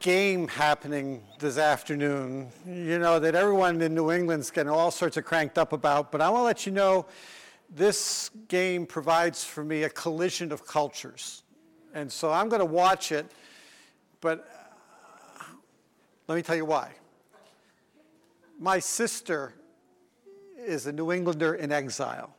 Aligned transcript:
game 0.00 0.48
happening 0.48 1.22
this 1.38 1.58
afternoon, 1.58 2.48
you 2.66 2.98
know, 2.98 3.18
that 3.18 3.34
everyone 3.34 3.80
in 3.80 3.94
New 3.94 4.12
England's 4.12 4.50
getting 4.50 4.70
all 4.70 4.90
sorts 4.90 5.16
of 5.16 5.24
cranked 5.24 5.58
up 5.58 5.72
about, 5.72 6.12
but 6.12 6.20
I 6.20 6.28
want 6.28 6.40
to 6.40 6.44
let 6.44 6.66
you 6.66 6.72
know 6.72 7.06
this 7.70 8.30
game 8.48 8.86
provides 8.86 9.44
for 9.44 9.64
me 9.64 9.84
a 9.84 9.88
collision 9.88 10.52
of 10.52 10.66
cultures. 10.66 11.42
And 11.94 12.10
so 12.10 12.30
I'm 12.30 12.48
going 12.48 12.60
to 12.60 12.66
watch 12.66 13.10
it, 13.10 13.26
but 14.20 14.48
uh, 15.40 15.44
let 16.28 16.36
me 16.36 16.42
tell 16.42 16.56
you 16.56 16.66
why. 16.66 16.92
My 18.58 18.78
sister 18.78 19.54
is 20.58 20.86
a 20.86 20.92
New 20.92 21.12
Englander 21.12 21.54
in 21.54 21.72
exile, 21.72 22.34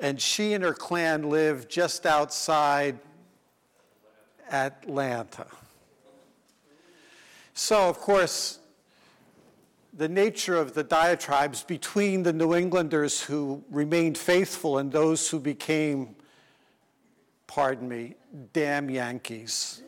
and 0.00 0.20
she 0.20 0.54
and 0.54 0.64
her 0.64 0.74
clan 0.74 1.28
live 1.28 1.68
just 1.68 2.06
outside 2.06 2.98
Atlanta. 4.50 5.46
So, 7.58 7.88
of 7.88 7.98
course, 7.98 8.58
the 9.94 10.10
nature 10.10 10.56
of 10.56 10.74
the 10.74 10.84
diatribes 10.84 11.62
between 11.62 12.22
the 12.22 12.32
New 12.34 12.54
Englanders 12.54 13.22
who 13.22 13.64
remained 13.70 14.18
faithful 14.18 14.76
and 14.76 14.92
those 14.92 15.30
who 15.30 15.40
became, 15.40 16.14
pardon 17.46 17.88
me, 17.88 18.14
damn 18.52 18.90
Yankees. 18.90 19.82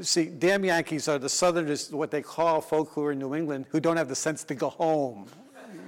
See, 0.00 0.24
damn 0.24 0.64
Yankees 0.64 1.06
are 1.06 1.18
the 1.18 1.28
Southerners, 1.28 1.92
what 1.92 2.10
they 2.10 2.22
call 2.22 2.62
folk 2.62 2.92
who 2.92 3.04
are 3.04 3.12
in 3.12 3.18
New 3.18 3.34
England, 3.34 3.66
who 3.68 3.80
don't 3.80 3.98
have 3.98 4.08
the 4.08 4.16
sense 4.16 4.42
to 4.44 4.54
go 4.54 4.70
home. 4.70 5.26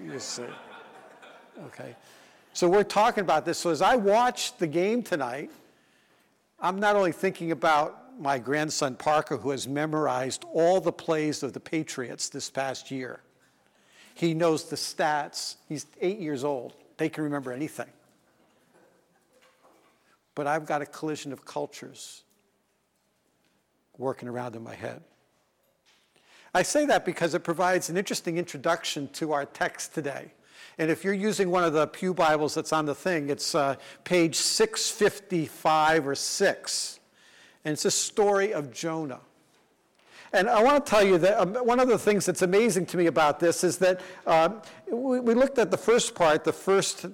You 0.05 0.21
see. 0.21 0.45
Okay. 1.69 1.96
So 2.52 2.69
we're 2.69 2.85
talking 2.85 3.23
about 3.23 3.46
this. 3.46 3.57
So 3.57 3.71
as 3.71 3.80
I 3.80 3.96
watch 3.96 4.59
the 4.59 4.66
game 4.66 5.02
tonight, 5.02 5.51
I'm 6.60 6.79
not 6.79 6.95
only 6.95 7.12
thinking 7.12 7.52
about 7.52 8.05
my 8.19 8.38
grandson 8.38 8.95
Parker, 8.95 9.37
who 9.37 9.51
has 9.51 9.69
memorized 9.69 10.45
all 10.52 10.80
the 10.80 10.93
plays 10.93 11.43
of 11.43 11.52
the 11.52 11.61
Patriots 11.61 12.29
this 12.29 12.51
past 12.51 12.91
year. 12.91 13.20
He 14.15 14.35
knows 14.35 14.65
the 14.65 14.77
stats. 14.77 15.57
He's 15.68 15.87
eight 16.01 16.18
years 16.18 16.45
old. 16.45 16.74
They 16.96 17.09
can 17.09 17.24
remember 17.24 17.52
anything. 17.52 17.91
But 20.35 20.46
I've 20.46 20.66
got 20.66 20.82
a 20.82 20.87
collision 20.87 21.32
of 21.32 21.45
cultures 21.45 22.23
working 23.99 24.29
around 24.29 24.57
in 24.57 24.63
my 24.63 24.74
head. 24.74 25.02
I 26.54 26.63
say 26.63 26.87
that 26.87 27.04
because 27.04 27.35
it 27.35 27.45
provides 27.45 27.91
an 27.91 27.96
interesting 27.96 28.38
introduction 28.38 29.09
to 29.15 29.32
our 29.32 29.45
text 29.45 29.95
today. 29.95 30.32
And 30.79 30.91
if 30.91 31.04
you're 31.04 31.15
using 31.15 31.51
one 31.51 31.65
of 31.65 31.73
the 31.73 31.87
Pew 31.87 32.15
Bibles 32.15 32.54
that's 32.54 32.73
on 32.73 32.87
the 32.87 32.95
thing, 32.95 33.29
it's 33.29 33.54
uh, 33.54 33.76
page 34.04 34.37
655 34.37 36.09
or 36.09 36.15
6 36.15 37.01
and 37.67 37.73
it's 37.73 37.85
a 37.85 37.91
story 37.91 38.55
of 38.55 38.73
Jonah. 38.73 39.19
And 40.33 40.49
I 40.49 40.63
want 40.63 40.87
to 40.87 40.89
tell 40.89 41.05
you 41.05 41.19
that 41.19 41.37
um, 41.37 41.55
one 41.57 41.81
of 41.81 41.89
the 41.89 41.99
things 41.99 42.25
that's 42.25 42.43
amazing 42.43 42.87
to 42.87 42.97
me 42.97 43.07
about 43.07 43.41
this 43.41 43.65
is 43.65 43.77
that 43.79 44.01
uh, 44.25 44.51
we, 44.89 45.19
we, 45.19 45.35
looked 45.35 45.59
at 45.59 45.73
the 45.73 45.77
first 45.77 46.15
part, 46.15 46.45
the 46.45 46.53
first 46.53 47.07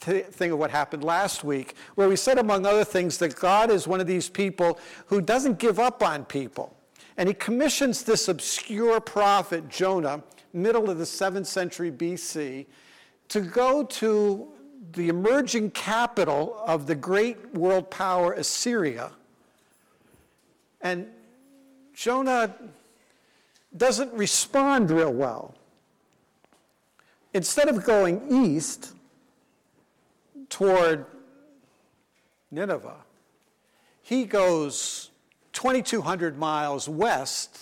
thing 0.00 0.50
of 0.50 0.58
what 0.58 0.72
happened 0.72 1.04
last 1.04 1.44
week, 1.44 1.76
where 1.94 2.08
we 2.08 2.16
said, 2.16 2.38
among 2.38 2.66
other 2.66 2.82
things, 2.82 3.18
that 3.18 3.36
God 3.36 3.70
is 3.70 3.86
one 3.86 4.00
of 4.00 4.08
these 4.08 4.28
people 4.28 4.80
who 5.06 5.20
doesn't 5.20 5.60
give 5.60 5.78
up 5.78 6.02
on 6.02 6.24
people. 6.24 6.76
And 7.16 7.28
he 7.28 7.34
commissions 7.34 8.02
this 8.02 8.26
obscure 8.26 9.00
prophet, 9.00 9.68
Jonah, 9.68 10.24
middle 10.52 10.90
of 10.90 10.98
the 10.98 11.04
7th 11.04 11.46
century 11.46 11.92
BC, 11.92 12.66
to 13.28 13.40
go 13.40 13.84
to 13.84 14.52
the 14.94 15.08
emerging 15.08 15.70
capital 15.70 16.60
of 16.66 16.88
the 16.88 16.96
great 16.96 17.54
world 17.54 17.88
power, 17.88 18.32
Assyria 18.32 19.12
and 20.82 21.06
Jonah 21.94 22.54
doesn't 23.76 24.12
respond 24.12 24.90
real 24.90 25.12
well. 25.12 25.54
Instead 27.34 27.68
of 27.68 27.84
going 27.84 28.22
east 28.30 28.92
toward 30.48 31.06
Nineveh, 32.50 32.96
he 34.02 34.24
goes 34.24 35.10
2,200 35.52 36.38
miles 36.38 36.88
west 36.88 37.58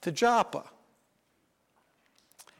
to 0.00 0.12
Joppa. 0.12 0.64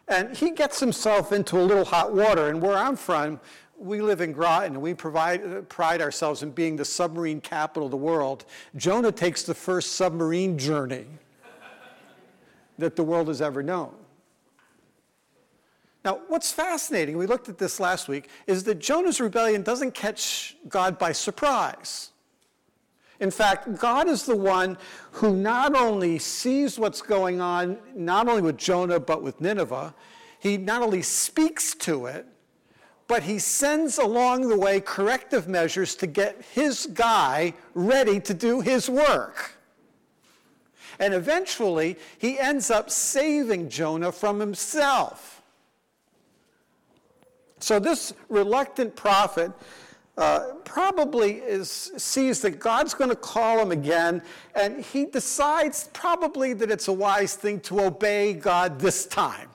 And 0.09 0.37
he 0.37 0.51
gets 0.51 0.81
himself 0.81 1.33
into 1.33 1.59
a 1.59 1.63
little 1.63 1.85
hot 1.85 2.13
water. 2.13 2.49
And 2.49 2.61
where 2.61 2.77
I'm 2.77 2.97
from, 2.97 3.41
we 3.81 4.03
live 4.03 4.21
in 4.21 4.33
Groton 4.33 4.75
and 4.75 4.83
we 4.83 4.95
provide, 4.95 5.43
uh, 5.45 5.61
pride 5.63 6.03
ourselves 6.03 6.43
in 6.43 6.51
being 6.51 6.77
the 6.77 6.85
submarine 6.85 7.41
capital 7.41 7.87
of 7.87 7.91
the 7.91 7.97
world. 7.97 8.45
Jonah 8.77 9.11
takes 9.11 9.43
the 9.43 9.55
first 9.55 9.93
submarine 9.93 10.59
journey 10.59 11.07
that 12.79 12.95
the 12.95 13.03
world 13.03 13.29
has 13.29 13.41
ever 13.41 13.63
known. 13.63 13.95
Now, 16.05 16.21
what's 16.29 16.51
fascinating, 16.53 17.19
we 17.19 17.27
looked 17.27 17.49
at 17.49 17.59
this 17.59 17.79
last 17.79 18.09
week, 18.09 18.29
is 18.47 18.65
that 18.65 18.79
Jonah's 18.79 19.21
rebellion 19.21 19.63
doesn't 19.63 19.93
catch 19.93 20.57
God 20.69 20.99
by 20.99 21.13
surprise. 21.13 22.11
In 23.19 23.31
fact, 23.31 23.79
God 23.79 24.09
is 24.09 24.25
the 24.25 24.37
one 24.37 24.79
who 25.13 25.37
not 25.37 25.77
only 25.77 26.19
sees 26.19 26.79
what's 26.79 27.03
going 27.03 27.43
on, 27.43 27.79
not 27.95 28.29
only 28.29 28.41
with 28.41 28.57
Jonah, 28.57 28.99
but 28.99 29.23
with 29.23 29.43
Nineveh, 29.43 29.95
he 30.39 30.57
not 30.57 30.81
only 30.81 31.03
speaks 31.03 31.75
to 31.75 32.07
it, 32.07 32.27
but 33.11 33.25
he 33.25 33.41
sends 33.41 33.99
along 33.99 34.49
the 34.49 34.57
way 34.57 34.81
corrective 34.81 35.49
measures 35.49 35.97
to 35.97 36.07
get 36.07 36.41
his 36.53 36.87
guy 36.95 37.53
ready 37.75 38.21
to 38.21 38.33
do 38.33 38.61
his 38.61 38.89
work. 38.89 39.57
And 41.01 41.13
eventually, 41.13 41.97
he 42.19 42.39
ends 42.39 42.71
up 42.71 42.89
saving 42.89 43.69
Jonah 43.69 44.13
from 44.13 44.39
himself. 44.39 45.43
So, 47.59 47.81
this 47.81 48.15
reluctant 48.29 48.95
prophet 48.95 49.51
uh, 50.17 50.53
probably 50.65 51.39
is, 51.39 51.91
sees 51.97 52.41
that 52.43 52.61
God's 52.61 52.95
going 52.95 53.11
to 53.11 53.17
call 53.17 53.59
him 53.59 53.73
again, 53.73 54.23
and 54.55 54.85
he 54.85 55.07
decides 55.07 55.91
probably 55.93 56.53
that 56.53 56.71
it's 56.71 56.87
a 56.87 56.93
wise 56.93 57.35
thing 57.35 57.59
to 57.63 57.81
obey 57.81 58.35
God 58.35 58.79
this 58.79 59.05
time 59.07 59.49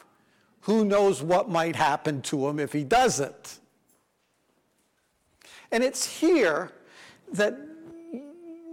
who 0.66 0.84
knows 0.84 1.22
what 1.22 1.48
might 1.48 1.76
happen 1.76 2.24
to 2.24 2.48
him 2.48 2.60
if 2.60 2.74
he 2.74 2.84
doesn't. 2.84 3.60
And 5.72 5.84
it's 5.84 6.20
here 6.20 6.72
that 7.34 7.56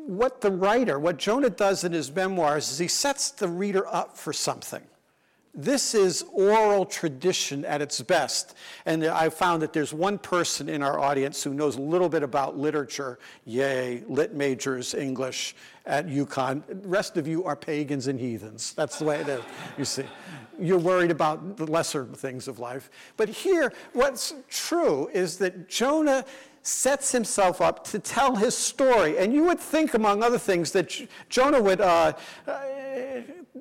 what 0.07 0.41
the 0.41 0.51
writer, 0.51 0.99
what 0.99 1.19
Jonah 1.19 1.51
does 1.51 1.85
in 1.85 1.93
his 1.93 2.11
memoirs, 2.11 2.71
is 2.71 2.79
he 2.79 2.89
sets 2.89 3.31
the 3.31 3.47
reader 3.47 3.87
up 3.95 4.17
for 4.17 4.33
something. 4.33 4.83
This 5.55 5.95
is 5.95 6.25
oral 6.33 6.87
tradition 6.87 7.65
at 7.67 7.83
its 7.83 8.01
best. 8.01 8.55
And 8.87 9.05
I 9.05 9.29
found 9.29 9.61
that 9.63 9.75
there's 9.75 9.93
one 9.93 10.17
person 10.19 10.69
in 10.69 10.83
our 10.83 10.99
audience 10.99 11.43
who 11.43 11.53
knows 11.53 11.77
a 11.77 11.83
little 11.83 12.09
bit 12.09 12.23
about 12.23 12.59
literature. 12.59 13.19
Yay, 13.45 14.03
lit 14.09 14.35
majors, 14.35 14.95
English 14.95 15.55
at 15.85 16.07
UConn. 16.07 16.67
The 16.67 16.89
rest 16.89 17.19
of 17.19 17.29
you 17.29 17.45
are 17.45 17.55
pagans 17.55 18.07
and 18.07 18.19
heathens. 18.19 18.73
That's 18.73 18.99
the 18.99 19.05
way 19.05 19.21
it 19.21 19.29
is, 19.29 19.43
you 19.77 19.85
see 19.85 20.05
you're 20.59 20.79
worried 20.79 21.11
about 21.11 21.57
the 21.57 21.67
lesser 21.67 22.05
things 22.05 22.49
of 22.49 22.59
life. 22.59 22.91
But 23.17 23.29
here, 23.29 23.73
what's 23.93 24.35
true 24.49 25.09
is 25.13 25.39
that 25.39 25.69
Jonah 25.69 26.25
sets 26.63 27.11
himself 27.11 27.61
up 27.61 27.85
to 27.85 27.99
tell 27.99 28.37
his 28.37 28.57
story. 28.57 29.19
And 29.19 29.35
you 29.35 29.45
would 29.45 29.61
think, 29.61 29.95
among 29.95 30.23
other 30.23 30.39
things, 30.39 30.71
that 30.73 30.93
Jonah 31.29 31.61
would, 31.61 31.81
uh, 31.81 32.13
uh, 32.47 32.61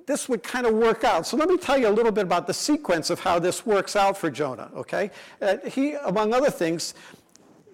this 0.05 0.29
would 0.29 0.43
kind 0.43 0.65
of 0.65 0.73
work 0.73 1.03
out. 1.03 1.25
So 1.25 1.35
let 1.35 1.49
me 1.49 1.57
tell 1.57 1.77
you 1.77 1.87
a 1.87 1.89
little 1.89 2.11
bit 2.11 2.23
about 2.23 2.47
the 2.47 2.53
sequence 2.53 3.09
of 3.09 3.19
how 3.19 3.39
this 3.39 3.65
works 3.65 3.95
out 3.95 4.17
for 4.17 4.29
Jonah, 4.29 4.69
okay? 4.75 5.11
Uh, 5.41 5.57
he, 5.65 5.93
among 5.93 6.33
other 6.33 6.51
things, 6.51 6.93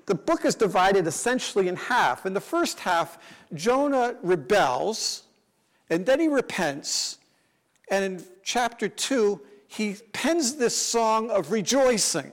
the 0.05 0.15
book 0.15 0.45
is 0.45 0.55
divided 0.55 1.05
essentially 1.05 1.67
in 1.67 1.75
half. 1.75 2.25
In 2.25 2.33
the 2.33 2.41
first 2.41 2.79
half, 2.79 3.17
Jonah 3.53 4.15
rebels, 4.23 5.23
and 5.89 6.05
then 6.05 6.19
he 6.19 6.27
repents, 6.29 7.17
and 7.89 8.03
in 8.03 8.23
chapter 8.43 8.87
2, 8.87 9.41
he 9.67 9.97
pens 10.13 10.55
this 10.55 10.75
song 10.75 11.29
of 11.29 11.51
rejoicing. 11.51 12.31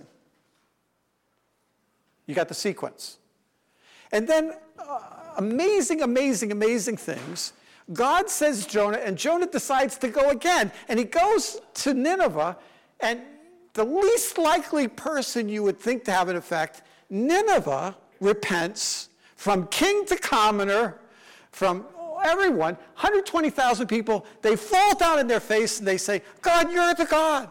You 2.27 2.35
got 2.35 2.49
the 2.49 2.55
sequence. 2.55 3.19
And 4.13 4.29
then, 4.29 4.53
uh, 4.79 5.01
amazing, 5.37 6.03
amazing, 6.03 6.53
amazing 6.53 6.97
things. 6.97 7.53
God 7.93 8.31
says 8.31 8.67
Jonah, 8.67 8.99
and 8.99 9.19
Jonah 9.19 9.47
decides 9.47 9.99
to 9.99 10.09
go 10.09 10.31
again. 10.31 10.73
And 10.89 10.99
he 10.99 11.05
goes 11.05 11.61
to 11.75 11.93
Nineveh, 11.93 12.57
and 13.01 13.21
the 13.75 13.85
least 13.85 14.39
likely 14.39 14.89
person 14.89 15.49
you 15.49 15.63
would 15.63 15.79
think 15.79 16.05
to 16.05 16.13
have 16.13 16.29
an 16.29 16.37
effect, 16.37 16.83
Nineveh 17.11 17.97
repents 18.21 19.11
from 19.37 19.67
king 19.67 20.07
to 20.07 20.17
commoner, 20.17 20.99
from 21.51 21.85
everyone, 22.25 22.75
120,000 22.95 23.87
people, 23.87 24.25
they 24.43 24.57
fall 24.57 24.97
down 24.97 25.19
in 25.19 25.27
their 25.27 25.41
face 25.41 25.79
and 25.79 25.87
they 25.87 25.99
say, 25.99 26.23
God, 26.41 26.73
you're 26.73 26.95
the 26.95 27.05
God. 27.05 27.51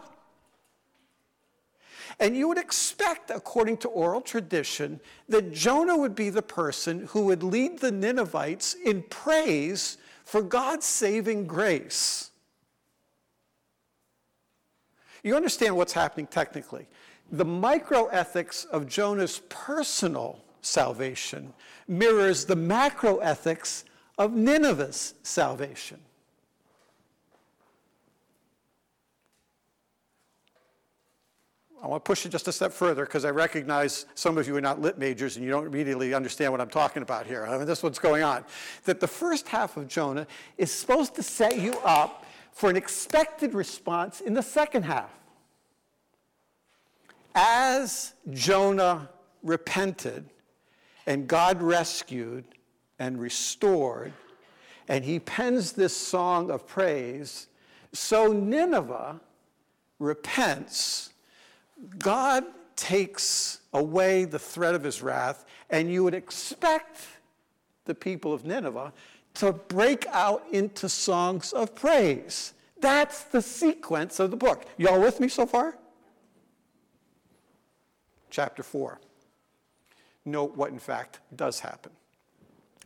And 2.20 2.36
you 2.36 2.48
would 2.48 2.58
expect, 2.58 3.30
according 3.30 3.78
to 3.78 3.88
oral 3.88 4.20
tradition, 4.20 5.00
that 5.28 5.52
Jonah 5.52 5.96
would 5.96 6.14
be 6.14 6.30
the 6.30 6.42
person 6.42 7.06
who 7.08 7.26
would 7.26 7.42
lead 7.42 7.80
the 7.80 7.90
Ninevites 7.90 8.74
in 8.74 9.02
praise 9.02 9.98
for 10.24 10.42
God's 10.42 10.86
saving 10.86 11.46
grace. 11.46 12.30
You 15.22 15.36
understand 15.36 15.76
what's 15.76 15.92
happening 15.92 16.26
technically. 16.26 16.86
The 17.32 17.44
microethics 17.44 18.66
of 18.66 18.86
Jonah's 18.86 19.40
personal 19.48 20.44
salvation 20.60 21.52
mirrors 21.88 22.44
the 22.44 22.56
macroethics 22.56 23.84
of 24.18 24.32
Nineveh's 24.32 25.14
salvation. 25.22 25.98
I 31.84 31.86
want 31.86 32.02
to 32.02 32.08
push 32.08 32.24
it 32.24 32.30
just 32.30 32.48
a 32.48 32.52
step 32.52 32.72
further 32.72 33.04
because 33.04 33.26
I 33.26 33.30
recognize 33.30 34.06
some 34.14 34.38
of 34.38 34.48
you 34.48 34.56
are 34.56 34.60
not 34.62 34.80
lit 34.80 34.96
majors 34.96 35.36
and 35.36 35.44
you 35.44 35.50
don't 35.50 35.66
immediately 35.66 36.14
understand 36.14 36.50
what 36.50 36.62
I'm 36.62 36.70
talking 36.70 37.02
about 37.02 37.26
here. 37.26 37.44
I 37.44 37.58
mean, 37.58 37.66
this 37.66 37.80
is 37.80 37.82
what's 37.82 37.98
going 37.98 38.22
on. 38.22 38.42
That 38.84 39.00
the 39.00 39.06
first 39.06 39.48
half 39.48 39.76
of 39.76 39.86
Jonah 39.86 40.26
is 40.56 40.72
supposed 40.72 41.14
to 41.16 41.22
set 41.22 41.58
you 41.58 41.74
up 41.84 42.24
for 42.52 42.70
an 42.70 42.76
expected 42.76 43.52
response 43.52 44.22
in 44.22 44.32
the 44.32 44.42
second 44.42 44.84
half. 44.84 45.10
As 47.34 48.14
Jonah 48.30 49.10
repented 49.42 50.24
and 51.06 51.28
God 51.28 51.60
rescued 51.60 52.46
and 52.98 53.20
restored, 53.20 54.14
and 54.88 55.04
he 55.04 55.18
pens 55.18 55.72
this 55.72 55.94
song 55.94 56.50
of 56.50 56.66
praise, 56.66 57.48
so 57.92 58.32
Nineveh 58.32 59.20
repents 59.98 61.10
God 61.98 62.44
takes 62.76 63.60
away 63.72 64.24
the 64.24 64.38
threat 64.38 64.74
of 64.74 64.82
his 64.82 65.02
wrath, 65.02 65.44
and 65.70 65.90
you 65.90 66.04
would 66.04 66.14
expect 66.14 67.06
the 67.84 67.94
people 67.94 68.32
of 68.32 68.44
Nineveh 68.44 68.92
to 69.34 69.52
break 69.52 70.06
out 70.10 70.44
into 70.52 70.88
songs 70.88 71.52
of 71.52 71.74
praise. 71.74 72.54
That's 72.80 73.24
the 73.24 73.42
sequence 73.42 74.20
of 74.20 74.30
the 74.30 74.36
book. 74.36 74.64
Y'all 74.76 75.00
with 75.00 75.20
me 75.20 75.28
so 75.28 75.46
far? 75.46 75.76
Chapter 78.30 78.62
4. 78.62 79.00
Note 80.24 80.56
what, 80.56 80.70
in 80.70 80.78
fact, 80.78 81.20
does 81.36 81.60
happen. 81.60 81.92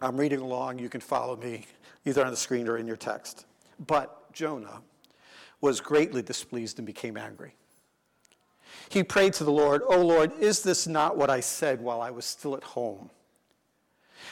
I'm 0.00 0.16
reading 0.16 0.40
along. 0.40 0.78
You 0.78 0.88
can 0.88 1.00
follow 1.00 1.36
me 1.36 1.66
either 2.04 2.24
on 2.24 2.30
the 2.30 2.36
screen 2.36 2.68
or 2.68 2.78
in 2.78 2.86
your 2.86 2.96
text. 2.96 3.46
But 3.86 4.32
Jonah 4.32 4.82
was 5.60 5.80
greatly 5.80 6.22
displeased 6.22 6.78
and 6.78 6.86
became 6.86 7.16
angry. 7.16 7.54
He 8.88 9.02
prayed 9.02 9.34
to 9.34 9.44
the 9.44 9.52
Lord, 9.52 9.82
O 9.86 10.00
Lord, 10.00 10.32
is 10.38 10.62
this 10.62 10.86
not 10.86 11.16
what 11.16 11.30
I 11.30 11.40
said 11.40 11.80
while 11.80 12.00
I 12.00 12.10
was 12.10 12.24
still 12.24 12.56
at 12.56 12.64
home? 12.64 13.10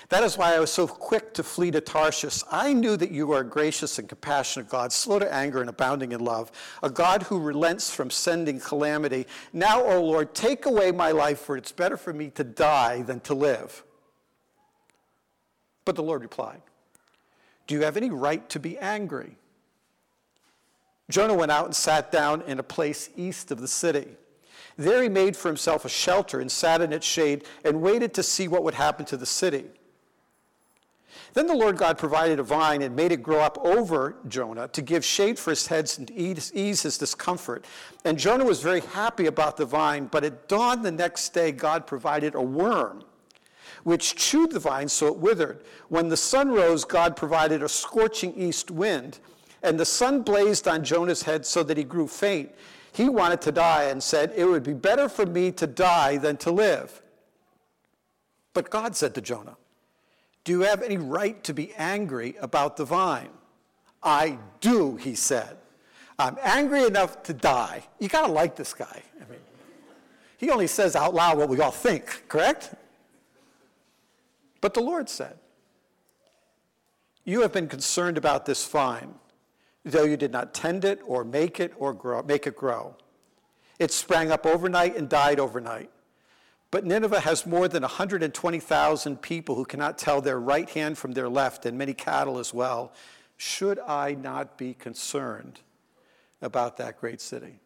That 0.09 0.23
is 0.23 0.39
why 0.39 0.55
I 0.55 0.61
was 0.61 0.73
so 0.73 0.87
quick 0.87 1.35
to 1.35 1.43
flee 1.43 1.71
to 1.73 1.81
Tarshish. 1.81 2.43
I 2.51 2.73
knew 2.73 2.97
that 2.97 3.11
you 3.11 3.33
are 3.33 3.41
a 3.41 3.45
gracious 3.45 3.99
and 3.99 4.09
compassionate 4.09 4.69
God, 4.69 4.93
slow 4.93 5.19
to 5.19 5.33
anger 5.33 5.61
and 5.61 5.69
abounding 5.69 6.13
in 6.13 6.21
love, 6.21 6.53
a 6.83 6.91
God 6.91 7.25
who 7.25 7.41
relents 7.41 7.91
from 7.93 8.11
sending 8.11 8.61
calamity. 8.61 9.27
Now, 9.53 9.83
O 9.83 10.03
Lord, 10.03 10.35
take 10.35 10.67
away 10.67 10.93
my 10.93 11.11
life, 11.11 11.41
for 11.41 11.57
it's 11.57 11.73
better 11.73 11.97
for 11.97 12.13
me 12.13 12.31
to 12.31 12.45
die 12.45 13.03
than 13.03 13.21
to 13.21 13.35
live. 13.35 13.83
But 15.85 15.97
the 15.97 16.03
Lord 16.03 16.23
replied, 16.23 16.63
Do 17.67 17.75
you 17.75 17.83
have 17.83 17.97
any 17.97 18.11
right 18.11 18.49
to 18.51 18.61
be 18.61 18.79
angry? 18.79 19.37
Jonah 21.11 21.35
went 21.35 21.53
out 21.53 21.67
and 21.67 21.75
sat 21.75 22.11
down 22.11 22.43
in 22.43 22.59
a 22.59 22.65
place 22.65 23.11
east 23.17 23.51
of 23.51 23.61
the 23.61 23.69
city. 23.69 24.17
There 24.77 25.03
he 25.03 25.09
made 25.09 25.37
for 25.37 25.49
himself 25.49 25.85
a 25.85 25.89
shelter 25.89 26.41
and 26.41 26.53
sat 26.53 26.81
in 26.81 26.93
its 26.93 27.07
shade 27.07 27.45
and 27.65 27.81
waited 27.81 28.13
to 28.15 28.23
see 28.23 28.47
what 28.49 28.63
would 28.63 28.75
happen 28.75 29.07
to 29.07 29.17
the 29.17 29.27
city. 29.27 29.65
Then 31.33 31.47
the 31.47 31.55
Lord 31.55 31.77
God 31.77 31.99
provided 31.99 32.39
a 32.39 32.43
vine 32.43 32.83
and 32.83 32.97
made 32.97 33.13
it 33.13 33.23
grow 33.23 33.41
up 33.41 33.59
over 33.59 34.17
Jonah 34.29 34.69
to 34.69 34.81
give 34.83 35.05
shade 35.05 35.39
for 35.39 35.51
his 35.51 35.67
head 35.67 35.91
and 35.99 36.11
ease, 36.11 36.83
his 36.83 36.97
discomfort. 36.97 37.65
And 38.05 38.19
Jonah 38.19 38.45
was 38.45 38.63
very 38.63 38.81
happy 38.81 39.27
about 39.27 39.57
the 39.57 39.67
vine, 39.67 40.07
but 40.07 40.25
at 40.25 40.49
dawn 40.49 40.83
the 40.83 40.93
next 40.93 41.31
day, 41.31 41.53
God 41.53 41.87
provided 41.87 42.35
a 42.35 42.43
worm 42.43 43.05
which 43.85 44.17
chewed 44.17 44.51
the 44.51 44.59
vine 44.59 44.89
so 44.89 45.07
it 45.07 45.17
withered. 45.17 45.63
When 45.89 46.09
the 46.09 46.17
sun 46.17 46.51
rose, 46.51 46.85
God 46.85 47.17
provided 47.17 47.63
a 47.63 47.69
scorching 47.69 48.35
east 48.35 48.71
wind, 48.71 49.21
and 49.63 49.79
the 49.79 49.85
sun 49.85 50.23
blazed 50.23 50.67
on 50.67 50.83
Jonah's 50.85 51.23
head 51.23 51.47
so 51.47 51.63
that 51.63 51.77
he 51.77 51.85
grew 51.85 52.09
faint. 52.09 52.51
He 52.97 53.11
wanted 53.11 53.43
to 53.43 53.53
die 53.53 53.85
and 53.85 54.03
said, 54.03 54.33
It 54.35 54.47
would 54.47 54.63
be 54.63 54.73
better 54.73 55.07
for 55.11 55.27
me 55.27 55.53
to 55.53 55.67
die 55.67 56.17
than 56.17 56.39
to 56.39 56.51
live. 56.51 57.03
But 58.55 58.71
God 58.71 58.97
said 58.97 59.15
to 59.17 59.21
Jonah, 59.21 59.59
Do 60.45 60.53
you 60.53 60.61
have 60.63 60.81
any 60.81 60.97
right 60.97 61.45
to 61.45 61.53
be 61.53 61.75
angry 61.75 62.37
about 62.41 62.79
the 62.79 62.87
vine? 62.87 63.29
I 64.03 64.39
do, 64.63 64.97
he 64.97 65.15
said. 65.15 65.59
I'm 66.19 66.39
angry 66.43 66.85
enough 66.85 67.23
to 67.25 67.35
die. 67.35 67.83
You 67.99 68.09
got 68.09 68.29
to 68.29 68.33
like 68.33 68.57
this 68.57 68.73
guy. 68.73 69.03
I 69.21 69.31
mean, 69.31 69.41
he 70.39 70.49
only 70.49 70.67
says 70.67 70.97
out 70.97 71.13
loud 71.13 71.37
what 71.37 71.51
we 71.51 71.61
all 71.61 71.71
think, 71.71 72.25
correct? 72.29 72.75
But 74.63 74.73
the 74.73 74.81
Lord 74.81 75.11
said, 75.11 75.37
You 77.27 77.43
have 77.43 77.53
been 77.53 77.69
concerned 77.69 78.17
about 78.17 78.47
this 78.47 78.67
vine 78.67 79.17
though 79.87 80.05
you 80.05 80.17
did 80.17 80.33
not 80.33 80.53
tend 80.53 80.85
it 80.85 81.01
or 81.07 81.25
make 81.25 81.61
it 81.61 81.73
or 81.79 81.95
grow, 81.95 82.23
make 82.23 82.47
it 82.47 82.57
grow. 82.57 82.97
It 83.79 83.93
sprang 83.93 84.33
up 84.33 84.45
overnight 84.45 84.97
and 84.97 85.09
died 85.09 85.39
overnight. 85.39 85.91
But 86.73 86.85
Nineveh 86.85 87.21
has 87.21 87.47
more 87.47 87.69
than 87.69 87.83
120,000 87.83 89.23
people 89.23 89.55
who 89.55 89.65
cannot 89.65 89.97
tell 89.97 90.21
their 90.21 90.41
right 90.41 90.69
hand 90.69 90.99
from 90.99 91.13
their 91.13 91.29
left, 91.29 91.65
and 91.65 91.79
many 91.79 91.95
cattle 91.95 92.39
as 92.39 92.53
well. 92.53 92.93
Should 93.37 93.79
I 93.79 94.15
not 94.15 94.59
be 94.59 94.75
concerned 94.75 95.61
about 96.43 96.77
that 96.79 96.99
great 96.99 97.21
city? 97.21 97.61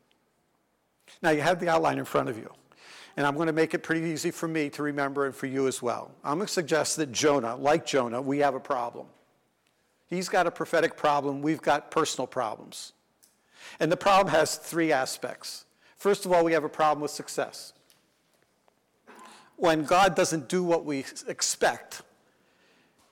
Now, 1.22 1.30
you 1.30 1.40
have 1.40 1.58
the 1.58 1.70
outline 1.70 1.98
in 1.98 2.04
front 2.04 2.28
of 2.28 2.36
you, 2.36 2.52
and 3.16 3.26
I'm 3.26 3.34
going 3.34 3.46
to 3.46 3.52
make 3.52 3.72
it 3.72 3.82
pretty 3.82 4.06
easy 4.06 4.30
for 4.30 4.46
me 4.46 4.68
to 4.70 4.82
remember 4.82 5.24
and 5.24 5.34
for 5.34 5.46
you 5.46 5.66
as 5.66 5.80
well. 5.80 6.10
I'm 6.22 6.36
going 6.36 6.46
to 6.46 6.52
suggest 6.52 6.96
that 6.98 7.10
Jonah, 7.12 7.56
like 7.56 7.86
Jonah, 7.86 8.20
we 8.20 8.40
have 8.40 8.54
a 8.54 8.60
problem. 8.60 9.06
He's 10.10 10.28
got 10.28 10.48
a 10.48 10.50
prophetic 10.50 10.96
problem, 10.96 11.40
we've 11.40 11.62
got 11.62 11.90
personal 11.92 12.26
problems. 12.26 12.92
And 13.78 13.90
the 13.90 13.96
problem 13.96 14.34
has 14.34 14.56
three 14.56 14.90
aspects. 14.90 15.64
First 15.96 16.26
of 16.26 16.32
all, 16.32 16.44
we 16.44 16.52
have 16.52 16.64
a 16.64 16.68
problem 16.68 17.00
with 17.00 17.12
success. 17.12 17.72
When 19.56 19.84
God 19.84 20.16
doesn't 20.16 20.48
do 20.48 20.64
what 20.64 20.84
we 20.84 21.04
expect, 21.28 22.02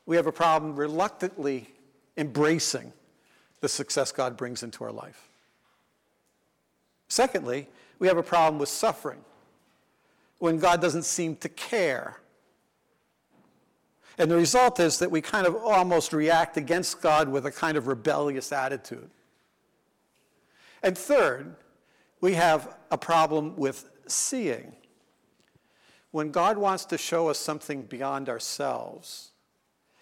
we 0.06 0.16
have 0.16 0.26
a 0.26 0.32
problem 0.32 0.74
reluctantly 0.74 1.68
embracing 2.16 2.92
the 3.60 3.68
success 3.68 4.10
God 4.10 4.36
brings 4.36 4.62
into 4.62 4.82
our 4.82 4.92
life. 4.92 5.28
Secondly, 7.08 7.69
we 7.98 8.08
have 8.08 8.17
a 8.17 8.22
problem 8.22 8.58
with 8.58 8.69
suffering 8.69 9.20
when 10.38 10.58
God 10.58 10.81
doesn't 10.81 11.05
seem 11.05 11.36
to 11.36 11.48
care 11.48 12.17
and 14.19 14.31
the 14.31 14.37
result 14.37 14.81
is 14.81 14.98
that 14.98 15.10
we 15.10 15.20
kind 15.20 15.46
of 15.46 15.55
almost 15.55 16.13
react 16.13 16.56
against 16.56 17.01
God 17.01 17.29
with 17.29 17.46
a 17.46 17.53
kind 17.53 17.77
of 17.77 17.87
rebellious 17.87 18.51
attitude. 18.51 19.10
And 20.82 20.98
third, 20.98 21.55
we 22.20 22.34
have 22.34 22.77
a 22.91 22.98
problem 22.98 23.55
with 23.56 23.89
seeing. 24.06 24.75
When 26.10 26.31
God 26.31 26.58
wants 26.58 26.84
to 26.87 26.98
show 26.98 27.29
us 27.29 27.39
something 27.39 27.82
beyond 27.82 28.29
ourselves, 28.29 29.31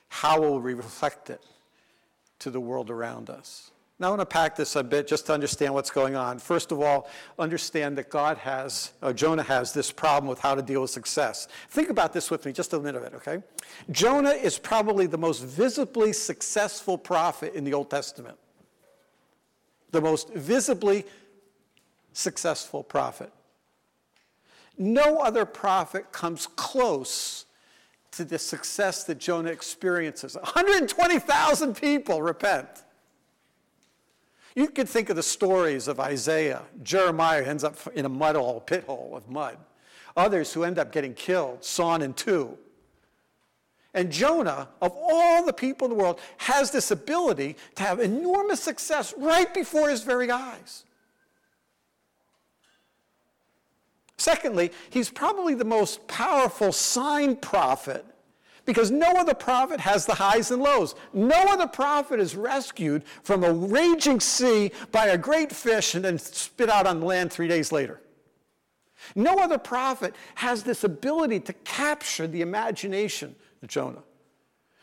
how 0.09 0.41
will 0.41 0.61
we 0.61 0.73
reflect 0.73 1.29
it 1.29 1.45
to 2.39 2.51
the 2.51 2.61
world 2.61 2.91
around 2.91 3.29
us? 3.29 3.71
Now, 3.99 4.09
I 4.09 4.11
want 4.11 4.21
to 4.21 4.27
pack 4.27 4.57
this 4.57 4.77
a 4.77 4.85
bit 4.85 5.07
just 5.07 5.25
to 5.27 5.33
understand 5.33 5.73
what's 5.73 5.91
going 5.91 6.17
on. 6.17 6.39
First 6.39 6.71
of 6.71 6.83
all, 6.83 7.09
understand 7.39 7.97
that 7.97 8.11
God 8.11 8.37
has, 8.37 8.93
or 9.01 9.15
Jonah 9.15 9.43
has, 9.43 9.73
this 9.73 9.91
problem 9.91 10.29
with 10.29 10.39
how 10.39 10.55
to 10.55 10.61
deal 10.61 10.83
with 10.83 10.91
success. 10.91 11.49
Think 11.71 11.89
about 11.89 12.13
this 12.13 12.31
with 12.31 12.45
me 12.45 12.53
just 12.53 12.75
a 12.75 12.79
minute, 12.79 13.15
okay? 13.15 13.43
Jonah 13.91 14.31
is 14.31 14.59
probably 14.59 15.07
the 15.07 15.17
most 15.17 15.43
visibly 15.43 16.13
successful 16.13 16.99
prophet 16.99 17.55
in 17.55 17.65
the 17.65 17.73
Old 17.73 17.89
Testament. 17.89 18.37
The 19.93 20.03
most 20.03 20.31
visibly 20.35 21.07
successful 22.13 22.83
prophet. 22.83 23.33
No 24.77 25.21
other 25.21 25.47
prophet 25.47 26.13
comes 26.13 26.47
close 26.47 27.47
to 28.11 28.27
the 28.27 28.39
success 28.39 29.05
that 29.05 29.19
Jonah 29.19 29.51
experiences. 29.51 30.35
120,000 30.35 31.75
people 31.77 32.21
repent. 32.21 32.85
You 34.57 34.69
could 34.69 34.89
think 34.89 35.11
of 35.11 35.17
the 35.17 35.23
stories 35.23 35.87
of 35.87 36.01
Isaiah. 36.01 36.63
Jeremiah 36.83 37.45
ends 37.45 37.63
up 37.63 37.77
in 37.95 38.07
a 38.07 38.09
mud 38.09 38.37
hole, 38.37 38.61
pit 38.61 38.85
hole 38.85 39.13
of 39.15 39.29
mud. 39.29 39.59
Others 40.17 40.55
who 40.55 40.65
end 40.65 40.79
up 40.79 40.91
getting 40.91 41.13
killed, 41.13 41.63
sawn 41.63 42.01
in 42.01 42.15
two. 42.15 42.57
And 43.93 44.11
Jonah, 44.11 44.69
of 44.81 44.93
all 44.97 45.45
the 45.45 45.53
people 45.53 45.87
in 45.87 45.91
the 45.91 46.03
world, 46.03 46.21
has 46.39 46.71
this 46.71 46.91
ability 46.91 47.57
to 47.75 47.83
have 47.83 48.01
enormous 48.01 48.61
success 48.61 49.13
right 49.19 49.53
before 49.53 49.91
his 49.91 50.03
very 50.03 50.31
eyes. 50.31 50.85
Secondly, 54.17 54.73
he's 54.89 55.11
probably 55.11 55.55
the 55.55 55.67
most 55.67 56.09
powerful 56.09 56.73
sign 56.73 57.37
prophet 57.37 58.07
Because 58.67 58.91
no 58.91 59.13
other 59.13 59.33
prophet 59.33 59.81
has 59.81 60.05
the 60.05 60.15
highs 60.15 60.51
and 60.51 60.63
lows. 60.63 60.95
No 61.15 61.37
other 61.49 61.69
prophet 61.69 62.21
is 62.21 62.37
rescued 62.37 63.05
from 63.23 63.45
a 63.45 63.53
raging 63.53 64.21
sea 64.21 64.73
by 64.93 65.07
a 65.07 65.17
great 65.17 65.53
fish 65.53 65.95
and 65.95 66.05
then 66.05 66.19
spit 66.19 66.69
out 66.69 66.87
on 66.87 67.01
land 67.01 67.33
three 67.33 67.49
days 67.49 67.73
later. 67.73 68.01
No 69.15 69.37
other 69.39 69.57
prophet 69.57 70.15
has 70.35 70.65
this 70.65 70.83
ability 70.85 71.41
to 71.41 71.53
capture 71.53 72.27
the 72.27 72.43
imagination 72.43 73.37
of 73.63 73.69
Jonah. 73.69 74.03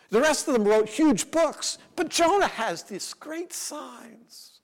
The 0.10 0.22
rest 0.22 0.48
of 0.48 0.54
them 0.54 0.64
wrote 0.64 0.88
huge 0.88 1.30
books, 1.30 1.78
but 1.96 2.10
Jonah 2.10 2.48
has 2.48 2.84
these 2.84 3.14
great 3.14 3.52
signs 3.52 4.62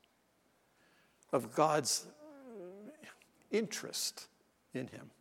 of 1.34 1.54
God's 1.54 2.06
interest 3.52 4.28
in 4.74 4.88
him. 4.88 5.12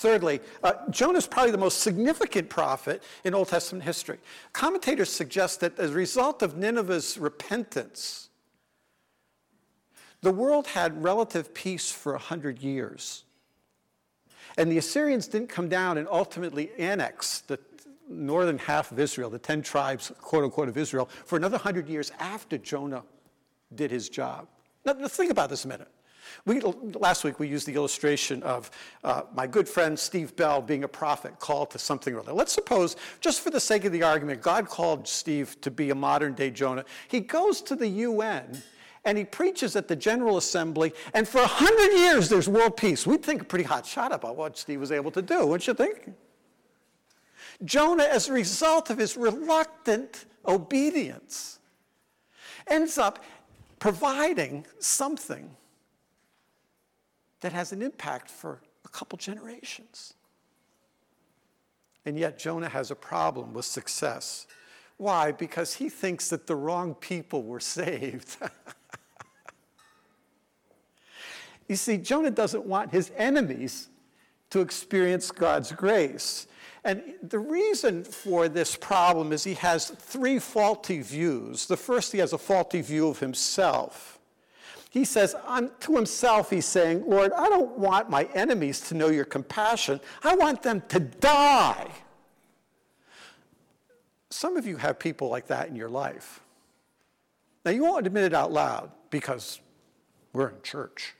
Thirdly, 0.00 0.40
uh, 0.64 0.72
Jonah 0.88 1.18
is 1.18 1.26
probably 1.26 1.52
the 1.52 1.58
most 1.58 1.80
significant 1.80 2.48
prophet 2.48 3.02
in 3.22 3.34
Old 3.34 3.48
Testament 3.48 3.84
history. 3.84 4.16
Commentators 4.54 5.12
suggest 5.12 5.60
that 5.60 5.78
as 5.78 5.90
a 5.90 5.94
result 5.94 6.40
of 6.40 6.56
Nineveh's 6.56 7.18
repentance, 7.18 8.30
the 10.22 10.32
world 10.32 10.68
had 10.68 11.04
relative 11.04 11.52
peace 11.52 11.92
for 11.92 12.12
100 12.12 12.60
years. 12.62 13.24
And 14.56 14.72
the 14.72 14.78
Assyrians 14.78 15.28
didn't 15.28 15.50
come 15.50 15.68
down 15.68 15.98
and 15.98 16.08
ultimately 16.10 16.70
annex 16.78 17.40
the 17.40 17.58
northern 18.08 18.56
half 18.56 18.92
of 18.92 18.98
Israel, 18.98 19.28
the 19.28 19.38
10 19.38 19.60
tribes, 19.60 20.10
quote 20.22 20.44
unquote, 20.44 20.70
of 20.70 20.78
Israel, 20.78 21.10
for 21.26 21.36
another 21.36 21.58
100 21.58 21.90
years 21.90 22.10
after 22.18 22.56
Jonah 22.56 23.02
did 23.74 23.90
his 23.90 24.08
job. 24.08 24.48
Now, 24.86 24.94
think 24.94 25.30
about 25.30 25.50
this 25.50 25.66
a 25.66 25.68
minute. 25.68 25.88
We, 26.44 26.60
last 26.60 27.24
week 27.24 27.38
we 27.38 27.48
used 27.48 27.66
the 27.66 27.74
illustration 27.74 28.42
of 28.42 28.70
uh, 29.04 29.22
my 29.34 29.46
good 29.46 29.68
friend 29.68 29.98
Steve 29.98 30.34
Bell 30.36 30.60
being 30.62 30.84
a 30.84 30.88
prophet 30.88 31.38
called 31.38 31.70
to 31.72 31.78
something 31.78 32.14
or 32.14 32.20
other. 32.20 32.32
Let's 32.32 32.52
suppose, 32.52 32.96
just 33.20 33.40
for 33.42 33.50
the 33.50 33.60
sake 33.60 33.84
of 33.84 33.92
the 33.92 34.02
argument, 34.02 34.42
God 34.42 34.68
called 34.68 35.06
Steve 35.06 35.60
to 35.60 35.70
be 35.70 35.90
a 35.90 35.94
modern 35.94 36.34
day 36.34 36.50
Jonah. 36.50 36.84
He 37.08 37.20
goes 37.20 37.60
to 37.62 37.76
the 37.76 37.88
UN 37.88 38.62
and 39.04 39.16
he 39.16 39.24
preaches 39.24 39.76
at 39.76 39.88
the 39.88 39.96
General 39.96 40.36
Assembly, 40.36 40.92
and 41.14 41.26
for 41.26 41.40
a 41.40 41.46
hundred 41.46 41.96
years 41.96 42.28
there's 42.28 42.48
world 42.48 42.76
peace. 42.76 43.06
We'd 43.06 43.22
think 43.22 43.42
a 43.42 43.44
pretty 43.44 43.64
hot 43.64 43.86
shot 43.86 44.12
about 44.12 44.36
what 44.36 44.58
Steve 44.58 44.80
was 44.80 44.92
able 44.92 45.10
to 45.12 45.22
do, 45.22 45.46
wouldn't 45.46 45.66
you 45.66 45.74
think? 45.74 46.12
Jonah, 47.64 48.04
as 48.04 48.28
a 48.28 48.32
result 48.32 48.90
of 48.90 48.98
his 48.98 49.16
reluctant 49.16 50.26
obedience, 50.46 51.58
ends 52.66 52.98
up 52.98 53.24
providing 53.78 54.66
something 54.78 55.50
that 57.40 57.52
has 57.52 57.72
an 57.72 57.82
impact 57.82 58.30
for 58.30 58.60
a 58.84 58.88
couple 58.88 59.16
generations. 59.18 60.14
And 62.04 62.18
yet, 62.18 62.38
Jonah 62.38 62.68
has 62.68 62.90
a 62.90 62.94
problem 62.94 63.52
with 63.52 63.64
success. 63.64 64.46
Why? 64.96 65.32
Because 65.32 65.74
he 65.74 65.88
thinks 65.88 66.28
that 66.30 66.46
the 66.46 66.56
wrong 66.56 66.94
people 66.94 67.42
were 67.42 67.60
saved. 67.78 68.36
you 71.68 71.76
see, 71.76 71.98
Jonah 71.98 72.30
doesn't 72.30 72.66
want 72.66 72.90
his 72.92 73.10
enemies 73.16 73.88
to 74.50 74.60
experience 74.60 75.30
God's 75.30 75.72
grace. 75.72 76.46
And 76.84 77.14
the 77.22 77.38
reason 77.38 78.04
for 78.04 78.48
this 78.48 78.74
problem 78.74 79.32
is 79.32 79.44
he 79.44 79.54
has 79.54 79.90
three 79.90 80.38
faulty 80.38 81.02
views. 81.02 81.66
The 81.66 81.76
first, 81.76 82.12
he 82.12 82.18
has 82.18 82.32
a 82.32 82.38
faulty 82.38 82.80
view 82.80 83.08
of 83.08 83.18
himself. 83.18 84.19
He 84.90 85.04
says 85.04 85.36
to 85.80 85.94
himself, 85.94 86.50
he's 86.50 86.66
saying, 86.66 87.04
Lord, 87.06 87.32
I 87.32 87.48
don't 87.48 87.78
want 87.78 88.10
my 88.10 88.24
enemies 88.34 88.80
to 88.88 88.94
know 88.94 89.08
your 89.08 89.24
compassion. 89.24 90.00
I 90.24 90.34
want 90.34 90.62
them 90.62 90.82
to 90.88 90.98
die. 90.98 91.88
Some 94.30 94.56
of 94.56 94.66
you 94.66 94.76
have 94.78 94.98
people 94.98 95.28
like 95.28 95.46
that 95.46 95.68
in 95.68 95.76
your 95.76 95.88
life. 95.88 96.40
Now, 97.64 97.70
you 97.70 97.84
won't 97.84 98.04
admit 98.04 98.24
it 98.24 98.34
out 98.34 98.52
loud 98.52 98.90
because 99.10 99.60
we're 100.32 100.48
in 100.48 100.62
church. 100.62 101.14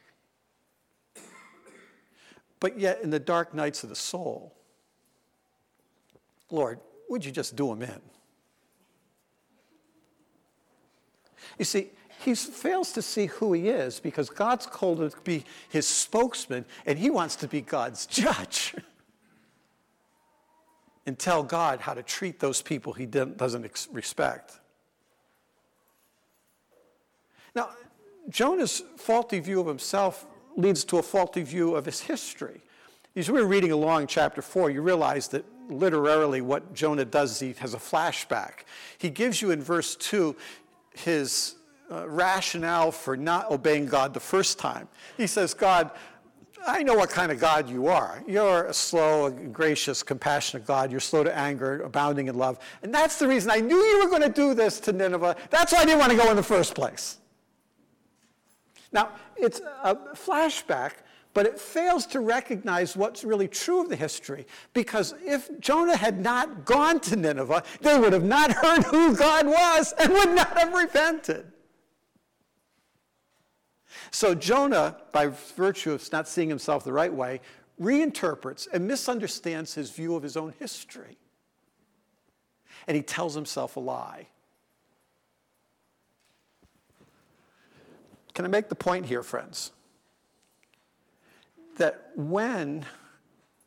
But 2.59 2.79
yet, 2.79 3.03
in 3.03 3.11
the 3.11 3.21
dark 3.21 3.55
nights 3.55 3.85
of 3.85 3.89
the 3.89 3.97
soul, 3.97 4.53
Lord, 6.51 6.81
would 7.09 7.25
you 7.25 7.31
just 7.31 7.55
do 7.55 7.69
them 7.69 7.83
in? 7.83 8.01
You 11.59 11.65
see, 11.65 11.91
he 12.21 12.35
fails 12.35 12.93
to 12.93 13.03
see 13.03 13.27
who 13.27 13.55
he 13.55 13.69
is 13.69 13.99
because 13.99 14.29
God's 14.29 14.67
called 14.67 14.99
to 14.99 15.17
be 15.23 15.45
his 15.71 15.87
spokesman 15.87 16.67
and 16.85 16.99
he 16.99 17.09
wants 17.09 17.35
to 17.37 17.49
be 17.49 17.63
God's 17.63 18.05
judge 18.05 18.75
and 21.07 21.19
tell 21.19 21.43
God 21.43 21.81
how 21.81 21.95
to 21.95 22.03
treat 22.03 22.39
those 22.39 22.61
people 22.61 22.93
he 22.93 23.07
doesn't 23.07 23.89
respect. 23.91 24.61
Now, 27.55 27.71
Jonah's 28.29 28.83
faulty 28.99 29.41
view 29.41 29.61
of 29.61 29.67
himself 29.67 30.27
leads 30.57 30.85
to 30.85 30.99
a 30.99 31.03
faulty 31.03 31.43
view 31.43 31.75
of 31.75 31.87
his 31.87 32.01
history. 32.01 32.61
As 33.17 33.31
we 33.31 33.41
are 33.41 33.47
reading 33.47 33.73
along 33.73 34.09
chapter 34.09 34.43
4, 34.43 34.71
you 34.71 34.83
realize 34.83 35.29
that 35.29 35.45
literally 35.71 36.43
what 36.43 36.75
Jonah 36.75 37.07
does 37.07 37.33
is 37.33 37.41
he 37.41 37.53
has 37.61 37.73
a 37.73 37.79
flashback. 37.79 38.65
He 38.99 39.09
gives 39.09 39.41
you 39.41 39.53
in 39.53 39.63
verse 39.63 39.97
2 39.97 40.37
his 40.95 41.55
uh, 41.91 42.09
rationale 42.09 42.93
for 42.93 43.17
not 43.17 43.51
obeying 43.51 43.87
God 43.87 44.15
the 44.15 44.21
first 44.21 44.59
time. 44.59 44.89
He 45.17 45.27
says, 45.27 45.55
God, 45.55 45.91
I 46.67 46.83
know 46.83 46.95
what 46.95 47.11
kind 47.11 47.33
of 47.33 47.41
God 47.41 47.69
you 47.69 47.87
are. 47.89 48.23
You're 48.27 48.67
a 48.67 48.75
slow, 48.75 49.31
gracious, 49.31 50.03
compassionate 50.03 50.67
God. 50.67 50.91
You're 50.91 51.01
slow 51.01 51.25
to 51.25 51.37
anger, 51.37 51.83
abounding 51.83 52.29
in 52.29 52.37
love. 52.37 52.59
And 52.83 52.93
that's 52.93 53.19
the 53.19 53.27
reason 53.27 53.51
I 53.51 53.61
knew 53.61 53.77
you 53.77 54.05
were 54.05 54.11
going 54.11 54.23
to 54.23 54.29
do 54.29 54.55
this 54.55 54.79
to 54.81 54.93
Nineveh. 54.93 55.37
That's 55.49 55.73
why 55.73 55.81
I 55.81 55.85
didn't 55.85 56.01
want 56.01 56.13
to 56.13 56.19
go 56.19 56.31
in 56.31 56.37
the 56.37 56.43
first 56.43 56.75
place. 56.75 57.19
Now, 58.93 59.11
it's 59.37 59.61
a 59.83 59.95
flashback, 60.15 60.93
but 61.33 61.47
it 61.47 61.59
fails 61.59 62.07
to 62.07 62.21
recognize 62.21 62.97
what's 62.97 63.25
really 63.25 63.49
true 63.49 63.81
of 63.81 63.89
the 63.89 63.97
history. 63.97 64.47
Because 64.75 65.15
if 65.25 65.49
Jonah 65.61 65.97
had 65.97 66.21
not 66.21 66.65
gone 66.65 67.01
to 67.01 67.17
Nineveh, 67.17 67.63
they 67.81 67.99
would 67.99 68.13
have 68.13 68.25
not 68.25 68.51
heard 68.51 68.83
who 68.85 69.17
God 69.17 69.47
was 69.47 69.95
and 69.99 70.13
would 70.13 70.35
not 70.35 70.59
have 70.59 70.75
repented. 70.75 71.47
So 74.11 74.35
Jonah, 74.35 74.97
by 75.13 75.29
virtue 75.29 75.93
of 75.93 76.13
not 76.13 76.29
seeing 76.29 76.49
himself 76.49 76.85
the 76.85 76.93
right 76.93 77.13
way, 77.13 77.41
reinterprets 77.81 78.69
and 78.73 78.87
misunderstands 78.87 79.75
his 79.75 79.91
view 79.91 80.15
of 80.15 80.23
his 80.23 80.37
own 80.37 80.55
history. 80.59 81.17
And 82.87 82.97
he 82.97 83.03
tells 83.03 83.35
himself 83.35 83.77
a 83.77 83.81
lie. 83.81 84.27
Can 88.35 88.45
I 88.45 88.49
make 88.49 88.69
the 88.69 88.75
point 88.75 89.07
here, 89.07 89.23
friends? 89.23 89.73
That 91.77 92.11
when 92.15 92.85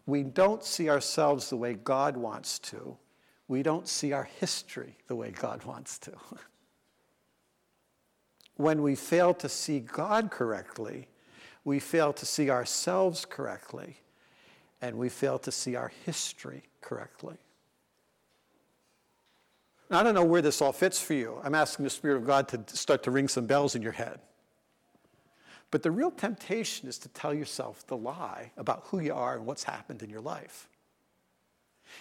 we 0.06 0.24
don't 0.24 0.64
see 0.64 0.90
ourselves 0.90 1.50
the 1.50 1.58
way 1.58 1.74
God 1.74 2.18
wants 2.18 2.60
to, 2.60 2.98
we 3.48 3.64
don't 3.64 3.88
see 3.88 4.14
our 4.14 4.24
history 4.24 4.98
the 5.08 5.16
way 5.16 5.32
God 5.32 5.64
wants 5.64 6.00
to. 6.00 6.12
when 8.56 8.82
we 8.82 8.96
fail 8.96 9.34
to 9.36 9.50
see 9.50 9.80
God 9.80 10.32
correctly, 10.32 11.08
we 11.66 11.80
fail 11.80 12.14
to 12.14 12.26
see 12.26 12.50
ourselves 12.50 13.26
correctly, 13.26 13.98
and 14.82 14.98
we 14.98 15.10
fail 15.10 15.40
to 15.40 15.52
see 15.52 15.76
our 15.76 15.92
history 16.06 16.64
correctly. 16.82 17.38
Now, 19.90 20.00
I 20.00 20.04
don't 20.04 20.16
know 20.16 20.26
where 20.26 20.42
this 20.42 20.62
all 20.62 20.72
fits 20.72 21.02
for 21.02 21.14
you. 21.14 21.40
I'm 21.44 21.56
asking 21.56 21.84
the 21.84 21.90
Spirit 21.90 22.18
of 22.18 22.26
God 22.26 22.48
to 22.50 22.76
start 22.76 23.04
to 23.04 23.12
ring 23.12 23.28
some 23.28 23.46
bells 23.46 23.76
in 23.76 23.82
your 23.82 23.92
head. 23.92 24.20
But 25.72 25.82
the 25.82 25.92
real 25.92 26.12
temptation 26.12 26.88
is 26.88 27.00
to 27.00 27.10
tell 27.10 27.34
yourself 27.34 27.86
the 27.88 27.98
lie 27.98 28.52
about 28.58 28.84
who 28.88 29.00
you 29.00 29.14
are 29.14 29.36
and 29.36 29.46
what's 29.46 29.64
happened 29.64 30.04
in 30.04 30.10
your 30.10 30.22
life. 30.22 30.68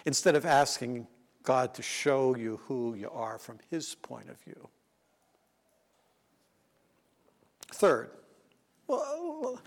Instead 0.05 0.35
of 0.35 0.45
asking 0.45 1.07
God 1.43 1.73
to 1.73 1.81
show 1.81 2.35
you 2.35 2.61
who 2.67 2.95
you 2.95 3.09
are 3.09 3.37
from 3.37 3.57
His 3.69 3.95
point 3.95 4.29
of 4.29 4.39
view. 4.41 4.69
Third, 7.73 8.11
well, 8.87 9.59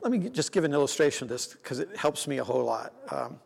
let 0.00 0.10
me 0.10 0.30
just 0.30 0.50
give 0.50 0.64
an 0.64 0.72
illustration 0.72 1.26
of 1.26 1.28
this 1.28 1.46
because 1.48 1.78
it 1.78 1.94
helps 1.94 2.26
me 2.26 2.38
a 2.38 2.44
whole 2.44 2.64
lot. 2.64 2.94
Um, 3.10 3.38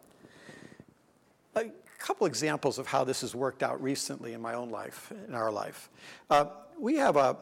a 1.56 1.64
couple 1.98 2.28
examples 2.28 2.78
of 2.78 2.86
how 2.86 3.02
this 3.02 3.22
has 3.22 3.34
worked 3.34 3.64
out 3.64 3.82
recently 3.82 4.32
in 4.32 4.40
my 4.40 4.54
own 4.54 4.70
life, 4.70 5.12
in 5.26 5.34
our 5.34 5.50
life. 5.50 5.90
Uh, 6.30 6.46
we 6.78 6.94
have 6.94 7.16
a, 7.16 7.36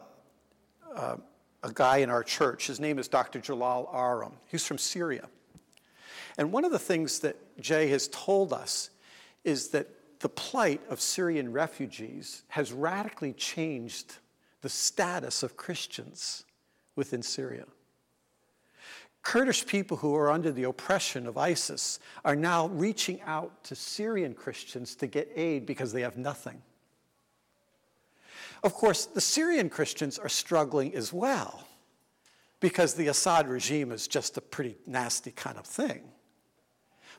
a, 0.95 1.19
a, 1.61 1.71
guy 1.71 1.97
in 1.97 2.09
our 2.09 2.23
church. 2.23 2.65
His 2.65 2.79
name 2.79 2.97
is 2.97 3.07
Dr. 3.07 3.39
Jalal 3.39 3.89
Aram. 3.93 4.33
He's 4.47 4.65
from 4.65 4.79
Syria. 4.79 5.29
And 6.39 6.51
one 6.51 6.65
of 6.65 6.71
the 6.71 6.79
things 6.79 7.19
that 7.19 7.35
Jay 7.61 7.87
has 7.89 8.07
told 8.07 8.51
us 8.51 8.89
is 9.43 9.69
that 9.69 9.87
the 10.21 10.29
plight 10.29 10.81
of 10.89 10.99
Syrian 10.99 11.51
refugees 11.51 12.41
has 12.47 12.73
radically 12.73 13.33
changed 13.33 14.15
the 14.61 14.69
status 14.69 15.43
of 15.43 15.55
Christians 15.55 16.45
within 16.95 17.21
Syria. 17.21 17.65
Kurdish 19.23 19.65
people 19.65 19.97
who 19.97 20.13
are 20.15 20.29
under 20.29 20.51
the 20.51 20.63
oppression 20.63 21.27
of 21.27 21.37
ISIS 21.37 21.99
are 22.25 22.35
now 22.35 22.67
reaching 22.67 23.21
out 23.21 23.63
to 23.63 23.75
Syrian 23.75 24.33
Christians 24.33 24.95
to 24.95 25.07
get 25.07 25.31
aid 25.35 25.65
because 25.65 25.93
they 25.93 26.01
have 26.01 26.17
nothing. 26.17 26.61
Of 28.63 28.73
course, 28.73 29.05
the 29.05 29.21
Syrian 29.21 29.69
Christians 29.69 30.19
are 30.19 30.29
struggling 30.29 30.93
as 30.95 31.11
well 31.13 31.65
because 32.59 32.93
the 32.93 33.07
Assad 33.07 33.47
regime 33.47 33.91
is 33.91 34.07
just 34.07 34.37
a 34.37 34.41
pretty 34.41 34.77
nasty 34.85 35.31
kind 35.31 35.57
of 35.57 35.65
thing. 35.65 36.03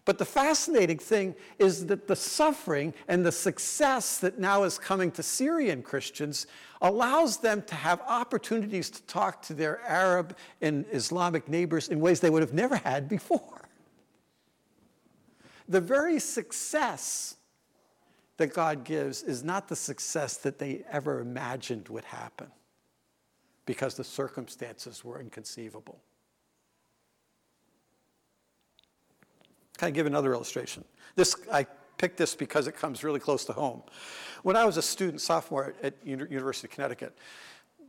But 0.04 0.18
the 0.18 0.24
fascinating 0.24 0.98
thing 0.98 1.34
is 1.58 1.86
that 1.86 2.06
the 2.06 2.16
suffering 2.16 2.92
and 3.08 3.24
the 3.24 3.32
success 3.32 4.18
that 4.18 4.38
now 4.38 4.64
is 4.64 4.78
coming 4.78 5.10
to 5.12 5.22
Syrian 5.22 5.82
Christians 5.82 6.46
allows 6.82 7.38
them 7.38 7.62
to 7.62 7.74
have 7.74 8.02
opportunities 8.02 8.90
to 8.90 9.02
talk 9.04 9.40
to 9.42 9.54
their 9.54 9.80
Arab 9.86 10.36
and 10.60 10.84
Islamic 10.92 11.48
neighbors 11.48 11.88
in 11.88 12.00
ways 12.00 12.20
they 12.20 12.28
would 12.28 12.42
have 12.42 12.52
never 12.52 12.76
had 12.76 13.08
before. 13.08 13.62
The 15.68 15.80
very 15.80 16.20
success 16.20 17.36
that 18.36 18.52
God 18.52 18.84
gives 18.84 19.22
is 19.22 19.42
not 19.42 19.68
the 19.68 19.76
success 19.76 20.36
that 20.38 20.58
they 20.58 20.84
ever 20.90 21.20
imagined 21.20 21.88
would 21.88 22.04
happen 22.04 22.48
because 23.64 23.94
the 23.94 24.04
circumstances 24.04 25.02
were 25.02 25.18
inconceivable. 25.18 25.98
Can 29.78 29.88
I 29.88 29.90
give 29.90 30.06
another 30.06 30.32
illustration? 30.32 30.84
This, 31.16 31.36
I 31.52 31.66
picked 31.98 32.16
this 32.16 32.34
because 32.34 32.66
it 32.66 32.76
comes 32.76 33.02
really 33.04 33.20
close 33.20 33.44
to 33.46 33.52
home. 33.52 33.82
When 34.42 34.56
I 34.56 34.64
was 34.64 34.76
a 34.76 34.82
student 34.82 35.20
sophomore 35.20 35.74
at 35.82 35.94
University 36.04 36.66
of 36.66 36.72
Connecticut, 36.72 37.16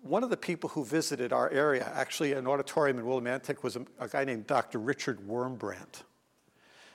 one 0.02 0.24
of 0.24 0.30
the 0.30 0.38
people 0.38 0.70
who 0.70 0.86
visited 0.86 1.34
our 1.34 1.50
area, 1.50 1.92
actually 1.96 2.34
an 2.34 2.46
auditorium 2.46 3.00
in 3.00 3.06
Willimantic, 3.06 3.64
was 3.64 3.76
a, 3.76 3.86
a 4.00 4.08
guy 4.08 4.24
named 4.24 4.46
Dr. 4.46 4.78
Richard 4.78 5.20
Wurmbrand. 5.28 6.04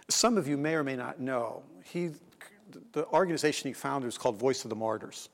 Some 0.08 0.38
of 0.38 0.46
you 0.46 0.56
may 0.56 0.74
or 0.74 0.84
may 0.84 0.96
not 0.96 1.20
know, 1.20 1.62
he, 1.84 2.10
the 2.92 3.06
organization 3.08 3.68
he 3.68 3.74
founded 3.74 4.06
was 4.06 4.16
called 4.16 4.38
Voice 4.38 4.64
of 4.64 4.70
the 4.70 4.76
Martyrs. 4.76 5.28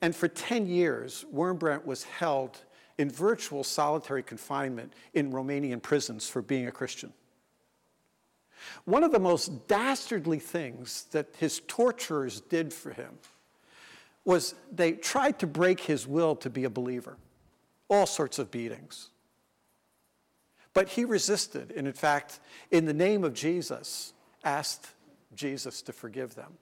And 0.00 0.16
for 0.16 0.26
10 0.26 0.66
years, 0.66 1.24
Wurmbrand 1.32 1.84
was 1.84 2.04
held 2.04 2.58
in 2.98 3.10
virtual 3.10 3.62
solitary 3.62 4.22
confinement 4.22 4.92
in 5.14 5.32
Romanian 5.32 5.82
prisons 5.82 6.28
for 6.28 6.42
being 6.42 6.66
a 6.66 6.72
Christian. 6.72 7.12
One 8.84 9.04
of 9.04 9.12
the 9.12 9.18
most 9.18 9.68
dastardly 9.68 10.38
things 10.38 11.06
that 11.12 11.28
his 11.38 11.60
torturers 11.66 12.40
did 12.40 12.72
for 12.72 12.90
him 12.90 13.18
was 14.24 14.54
they 14.70 14.92
tried 14.92 15.38
to 15.38 15.46
break 15.46 15.80
his 15.80 16.06
will 16.06 16.36
to 16.36 16.50
be 16.50 16.64
a 16.64 16.70
believer, 16.70 17.16
all 17.88 18.06
sorts 18.06 18.38
of 18.38 18.50
beatings. 18.50 19.08
But 20.72 20.90
he 20.90 21.04
resisted, 21.04 21.72
and 21.76 21.86
in 21.86 21.92
fact, 21.92 22.38
in 22.70 22.84
the 22.84 22.94
name 22.94 23.24
of 23.24 23.34
Jesus, 23.34 24.12
asked 24.44 24.88
Jesus 25.34 25.82
to 25.82 25.92
forgive 25.92 26.34
them. 26.34 26.58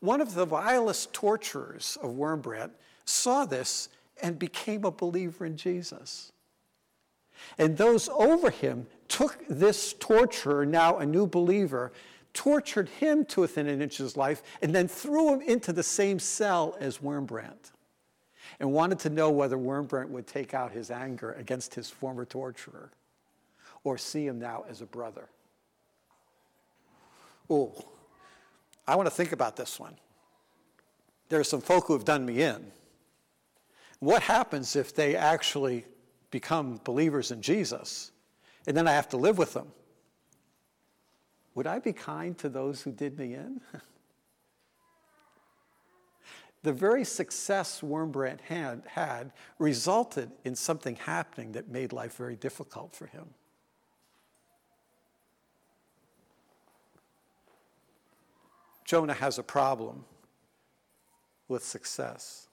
One 0.00 0.20
of 0.20 0.34
the 0.34 0.46
vilest 0.46 1.12
torturers 1.12 1.98
of 2.02 2.12
Wurmbrand 2.12 2.70
saw 3.04 3.44
this 3.44 3.88
and 4.22 4.38
became 4.38 4.84
a 4.84 4.90
believer 4.90 5.44
in 5.44 5.56
Jesus. 5.56 6.32
And 7.58 7.76
those 7.76 8.08
over 8.08 8.50
him 8.50 8.86
took 9.14 9.38
this 9.48 9.92
torturer, 10.00 10.66
now 10.66 10.98
a 10.98 11.06
new 11.06 11.24
believer, 11.24 11.92
tortured 12.32 12.88
him 12.88 13.24
to 13.24 13.42
within 13.42 13.68
an 13.68 13.80
inch 13.80 14.00
of 14.00 14.04
his 14.06 14.16
life, 14.16 14.42
and 14.60 14.74
then 14.74 14.88
threw 14.88 15.32
him 15.32 15.40
into 15.40 15.72
the 15.72 15.84
same 15.84 16.18
cell 16.18 16.76
as 16.80 16.98
Wurmbrand 16.98 17.70
and 18.58 18.72
wanted 18.72 18.98
to 18.98 19.10
know 19.10 19.30
whether 19.30 19.56
Wurmbrand 19.56 20.08
would 20.08 20.26
take 20.26 20.52
out 20.52 20.72
his 20.72 20.90
anger 20.90 21.30
against 21.34 21.76
his 21.76 21.88
former 21.88 22.24
torturer 22.24 22.90
or 23.84 23.96
see 23.96 24.26
him 24.26 24.40
now 24.40 24.64
as 24.68 24.80
a 24.80 24.86
brother. 24.86 25.28
Oh, 27.48 27.72
I 28.84 28.96
want 28.96 29.06
to 29.06 29.14
think 29.14 29.30
about 29.30 29.54
this 29.54 29.78
one. 29.78 29.94
There 31.28 31.38
are 31.38 31.44
some 31.44 31.60
folk 31.60 31.86
who 31.86 31.92
have 31.92 32.04
done 32.04 32.26
me 32.26 32.42
in. 32.42 32.72
What 34.00 34.22
happens 34.22 34.74
if 34.74 34.92
they 34.92 35.14
actually 35.14 35.84
become 36.32 36.80
believers 36.82 37.30
in 37.30 37.42
Jesus, 37.42 38.10
and 38.66 38.76
then 38.76 38.88
I 38.88 38.92
have 38.92 39.08
to 39.10 39.16
live 39.16 39.38
with 39.38 39.54
them. 39.54 39.68
Would 41.54 41.66
I 41.66 41.78
be 41.78 41.92
kind 41.92 42.36
to 42.38 42.48
those 42.48 42.82
who 42.82 42.90
did 42.90 43.18
me 43.18 43.34
in? 43.34 43.60
the 46.62 46.72
very 46.72 47.04
success 47.04 47.80
Wurmbrand 47.80 48.40
had, 48.40 48.82
had 48.86 49.32
resulted 49.58 50.30
in 50.44 50.54
something 50.54 50.96
happening 50.96 51.52
that 51.52 51.68
made 51.68 51.92
life 51.92 52.16
very 52.16 52.36
difficult 52.36 52.96
for 52.96 53.06
him. 53.06 53.26
Jonah 58.84 59.14
has 59.14 59.38
a 59.38 59.42
problem 59.42 60.04
with 61.48 61.64
success. 61.64 62.48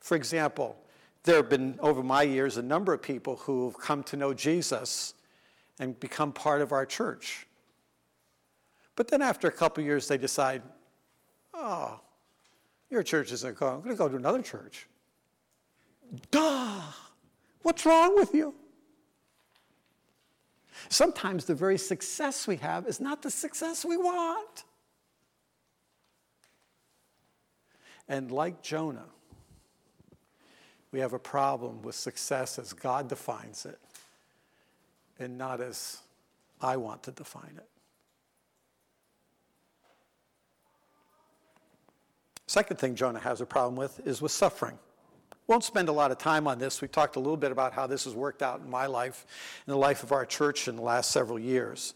For 0.00 0.16
example, 0.16 0.76
there 1.24 1.36
have 1.36 1.48
been, 1.50 1.78
over 1.80 2.02
my 2.02 2.22
years, 2.22 2.56
a 2.56 2.62
number 2.62 2.92
of 2.92 3.02
people 3.02 3.36
who've 3.36 3.76
come 3.78 4.02
to 4.04 4.16
know 4.16 4.32
Jesus 4.32 5.14
and 5.78 5.98
become 6.00 6.32
part 6.32 6.62
of 6.62 6.72
our 6.72 6.86
church. 6.86 7.46
But 8.96 9.08
then 9.08 9.22
after 9.22 9.48
a 9.48 9.52
couple 9.52 9.82
years, 9.84 10.08
they 10.08 10.18
decide, 10.18 10.62
oh, 11.54 12.00
your 12.90 13.02
church 13.02 13.32
isn't 13.32 13.58
going. 13.58 13.74
I'm 13.74 13.80
going 13.80 13.94
to 13.94 13.98
go 13.98 14.08
to 14.08 14.16
another 14.16 14.42
church. 14.42 14.86
Duh! 16.30 16.80
What's 17.62 17.86
wrong 17.86 18.16
with 18.16 18.34
you? 18.34 18.54
Sometimes 20.88 21.44
the 21.44 21.54
very 21.54 21.78
success 21.78 22.46
we 22.46 22.56
have 22.56 22.86
is 22.86 23.00
not 23.00 23.22
the 23.22 23.30
success 23.30 23.84
we 23.84 23.96
want. 23.96 24.64
And 28.08 28.32
like 28.32 28.62
Jonah, 28.62 29.06
we 30.92 31.00
have 31.00 31.12
a 31.12 31.18
problem 31.18 31.82
with 31.82 31.94
success 31.94 32.58
as 32.58 32.72
God 32.72 33.08
defines 33.08 33.64
it 33.64 33.78
and 35.18 35.38
not 35.38 35.60
as 35.60 35.98
I 36.60 36.76
want 36.76 37.02
to 37.04 37.12
define 37.12 37.54
it. 37.56 37.66
Second 42.46 42.78
thing 42.78 42.96
Jonah 42.96 43.20
has 43.20 43.40
a 43.40 43.46
problem 43.46 43.76
with 43.76 44.04
is 44.04 44.20
with 44.20 44.32
suffering. 44.32 44.76
Won't 45.46 45.62
spend 45.62 45.88
a 45.88 45.92
lot 45.92 46.10
of 46.10 46.18
time 46.18 46.46
on 46.48 46.58
this. 46.58 46.80
We 46.80 46.88
talked 46.88 47.16
a 47.16 47.20
little 47.20 47.36
bit 47.36 47.52
about 47.52 47.72
how 47.72 47.86
this 47.86 48.04
has 48.04 48.14
worked 48.14 48.42
out 48.42 48.60
in 48.60 48.70
my 48.70 48.86
life, 48.86 49.26
in 49.66 49.70
the 49.70 49.78
life 49.78 50.02
of 50.02 50.12
our 50.12 50.26
church 50.26 50.66
in 50.68 50.76
the 50.76 50.82
last 50.82 51.10
several 51.12 51.38
years. 51.38 51.94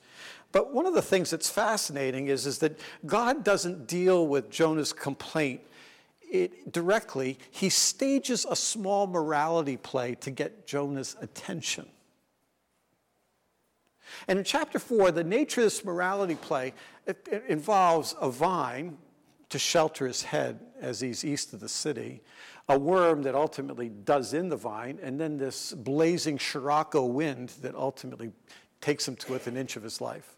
But 0.52 0.72
one 0.72 0.86
of 0.86 0.94
the 0.94 1.02
things 1.02 1.30
that's 1.30 1.50
fascinating 1.50 2.28
is, 2.28 2.46
is 2.46 2.58
that 2.58 2.78
God 3.06 3.42
doesn't 3.42 3.88
deal 3.88 4.28
with 4.28 4.50
Jonah's 4.50 4.92
complaint 4.92 5.60
it 6.34 6.72
directly, 6.72 7.38
he 7.50 7.68
stages 7.68 8.44
a 8.48 8.56
small 8.56 9.06
morality 9.06 9.76
play 9.76 10.16
to 10.16 10.30
get 10.30 10.66
Jonah's 10.66 11.16
attention. 11.20 11.86
And 14.28 14.38
in 14.38 14.44
chapter 14.44 14.78
four, 14.78 15.10
the 15.10 15.24
nature 15.24 15.60
of 15.60 15.66
this 15.66 15.84
morality 15.84 16.34
play 16.34 16.74
it, 17.06 17.26
it 17.30 17.44
involves 17.48 18.14
a 18.20 18.30
vine 18.30 18.98
to 19.50 19.58
shelter 19.58 20.06
his 20.06 20.22
head 20.22 20.60
as 20.80 21.00
he's 21.00 21.24
east 21.24 21.52
of 21.52 21.60
the 21.60 21.68
city, 21.68 22.22
a 22.68 22.78
worm 22.78 23.22
that 23.22 23.34
ultimately 23.34 23.88
does 23.88 24.34
in 24.34 24.48
the 24.48 24.56
vine, 24.56 24.98
and 25.02 25.20
then 25.20 25.36
this 25.36 25.72
blazing 25.72 26.38
Scirocco 26.38 27.04
wind 27.04 27.50
that 27.62 27.74
ultimately 27.74 28.32
takes 28.80 29.06
him 29.06 29.16
to 29.16 29.32
within 29.32 29.54
an 29.54 29.60
inch 29.60 29.76
of 29.76 29.82
his 29.82 30.00
life. 30.00 30.36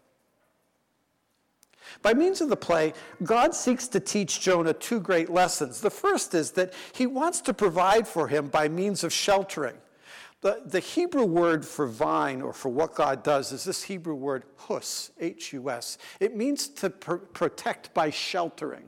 By 2.01 2.13
means 2.13 2.41
of 2.41 2.49
the 2.49 2.57
play, 2.57 2.93
God 3.23 3.55
seeks 3.55 3.87
to 3.89 3.99
teach 3.99 4.41
Jonah 4.41 4.73
two 4.73 4.99
great 4.99 5.29
lessons. 5.29 5.81
The 5.81 5.89
first 5.89 6.33
is 6.33 6.51
that 6.51 6.73
he 6.93 7.07
wants 7.07 7.41
to 7.41 7.53
provide 7.53 8.07
for 8.07 8.27
him 8.27 8.47
by 8.47 8.67
means 8.67 9.03
of 9.03 9.13
sheltering. 9.13 9.75
The, 10.41 10.61
the 10.65 10.79
Hebrew 10.79 11.25
word 11.25 11.65
for 11.65 11.87
vine 11.87 12.41
or 12.43 12.53
for 12.53 12.69
what 12.69 12.93
God 12.93 13.23
does 13.23 13.51
is 13.51 13.63
this 13.63 13.83
Hebrew 13.83 14.13
word 14.13 14.43
hus, 14.55 15.11
H 15.19 15.53
U 15.53 15.69
S. 15.69 15.97
It 16.19 16.35
means 16.35 16.67
to 16.69 16.91
pr- 16.91 17.15
protect 17.15 17.93
by 17.93 18.11
sheltering. 18.11 18.83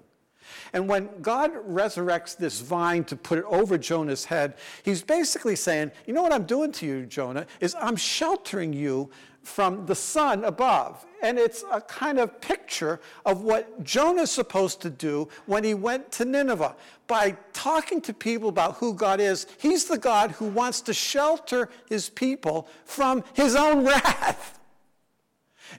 And 0.74 0.88
when 0.88 1.10
God 1.22 1.52
resurrects 1.68 2.38
this 2.38 2.60
vine 2.62 3.04
to 3.06 3.16
put 3.16 3.40
it 3.40 3.46
over 3.46 3.78
Jonah's 3.78 4.26
head, 4.26 4.56
he's 4.84 5.02
basically 5.02 5.56
saying, 5.56 5.92
You 6.06 6.14
know 6.14 6.22
what 6.22 6.34
I'm 6.34 6.46
doing 6.46 6.72
to 6.74 6.86
you, 6.86 7.06
Jonah, 7.06 7.46
is 7.60 7.76
I'm 7.80 7.96
sheltering 7.96 8.74
you 8.74 9.10
from 9.44 9.86
the 9.86 9.96
sun 9.96 10.44
above. 10.44 11.06
And 11.22 11.38
it's 11.38 11.64
a 11.72 11.82
kind 11.82 12.20
of 12.20 12.40
picture 12.40 13.00
of 13.26 13.42
what 13.42 13.84
Jonah's 13.84 14.32
supposed 14.32 14.82
to 14.82 14.90
do 14.90 15.28
when 15.46 15.64
he 15.64 15.74
went 15.74 16.12
to 16.14 16.26
Nineveh. 16.26 16.76
By 17.08 17.36
talking 17.54 18.02
to 18.02 18.14
people 18.14 18.50
about 18.50 18.76
who 18.76 18.94
God 18.94 19.20
is, 19.20 19.48
he's 19.58 19.86
the 19.86 19.98
God 19.98 20.32
who 20.32 20.48
wants 20.48 20.82
to 20.82 20.94
shelter 20.94 21.70
his 21.88 22.10
people 22.10 22.68
from 22.86 23.24
his 23.34 23.56
own 23.56 23.86
wrath. 23.86 24.60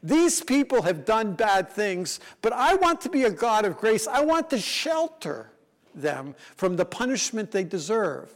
These 0.02 0.42
people 0.42 0.82
have 0.82 1.04
done 1.04 1.34
bad 1.34 1.70
things, 1.70 2.20
but 2.42 2.52
I 2.52 2.74
want 2.74 3.00
to 3.02 3.08
be 3.08 3.24
a 3.24 3.30
God 3.30 3.64
of 3.64 3.76
grace. 3.76 4.06
I 4.06 4.22
want 4.22 4.50
to 4.50 4.58
shelter 4.58 5.50
them 5.94 6.34
from 6.56 6.76
the 6.76 6.84
punishment 6.84 7.50
they 7.50 7.64
deserve. 7.64 8.30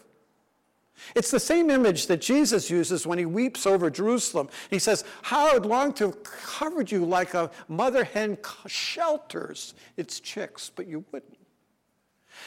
It's 1.15 1.31
the 1.31 1.41
same 1.41 1.71
image 1.71 2.07
that 2.07 2.21
Jesus 2.21 2.71
uses 2.71 3.07
when 3.07 3.19
he 3.19 3.27
weeps 3.27 3.67
over 3.67 3.91
Jerusalem. 3.91 4.49
He 4.71 4.79
says, 4.79 5.05
How 5.23 5.55
I'd 5.55 5.67
long 5.67 5.93
to 5.95 6.07
have 6.07 6.23
covered 6.23 6.91
you 6.91 7.05
like 7.05 7.35
a 7.35 7.51
mother 7.69 8.05
hen 8.05 8.39
shelters 8.67 9.75
its 9.97 10.21
chicks, 10.21 10.71
but 10.75 10.87
you 10.87 11.05
wouldn't. 11.13 11.39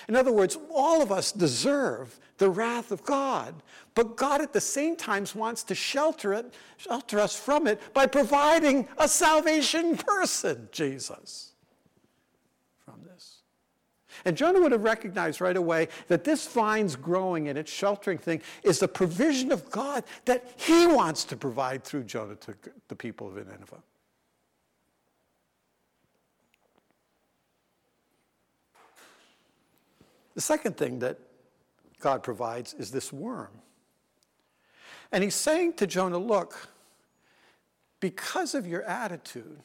In 0.07 0.15
other 0.15 0.31
words, 0.31 0.57
all 0.73 1.01
of 1.01 1.11
us 1.11 1.31
deserve 1.31 2.19
the 2.37 2.49
wrath 2.49 2.91
of 2.91 3.03
God, 3.03 3.55
but 3.95 4.15
God 4.15 4.41
at 4.41 4.53
the 4.53 4.61
same 4.61 4.95
time 4.95 5.25
wants 5.33 5.63
to 5.63 5.75
shelter 5.75 6.33
it, 6.33 6.53
shelter 6.77 7.19
us 7.19 7.35
from 7.35 7.67
it 7.67 7.93
by 7.93 8.05
providing 8.05 8.87
a 8.97 9.07
salvation 9.07 9.97
person, 9.97 10.69
Jesus. 10.71 11.53
And 14.27 14.35
Jonah 14.35 14.59
would 14.59 14.73
have 14.73 14.83
recognized 14.83 15.39
right 15.39 15.55
away 15.55 15.87
that 16.09 16.25
this 16.25 16.45
vine's 16.49 16.97
growing 16.97 17.47
and 17.47 17.57
its 17.57 17.71
sheltering 17.71 18.17
thing 18.17 18.41
is 18.61 18.77
the 18.77 18.87
provision 18.89 19.53
of 19.53 19.71
God 19.71 20.03
that 20.25 20.51
he 20.57 20.85
wants 20.85 21.23
to 21.23 21.37
provide 21.37 21.85
through 21.85 22.03
Jonah 22.03 22.35
to 22.35 22.53
the 22.89 22.95
people 22.95 23.29
of 23.29 23.35
Nineveh. 23.35 23.81
The 30.35 30.41
second 30.41 30.75
thing 30.75 30.99
that 30.99 31.19
God 32.01 32.21
provides 32.21 32.73
is 32.73 32.91
this 32.91 33.13
worm. 33.13 33.61
And 35.13 35.23
he's 35.23 35.35
saying 35.35 35.75
to 35.75 35.87
Jonah, 35.87 36.17
Look, 36.17 36.67
because 38.01 38.55
of 38.55 38.67
your 38.67 38.83
attitude, 38.83 39.61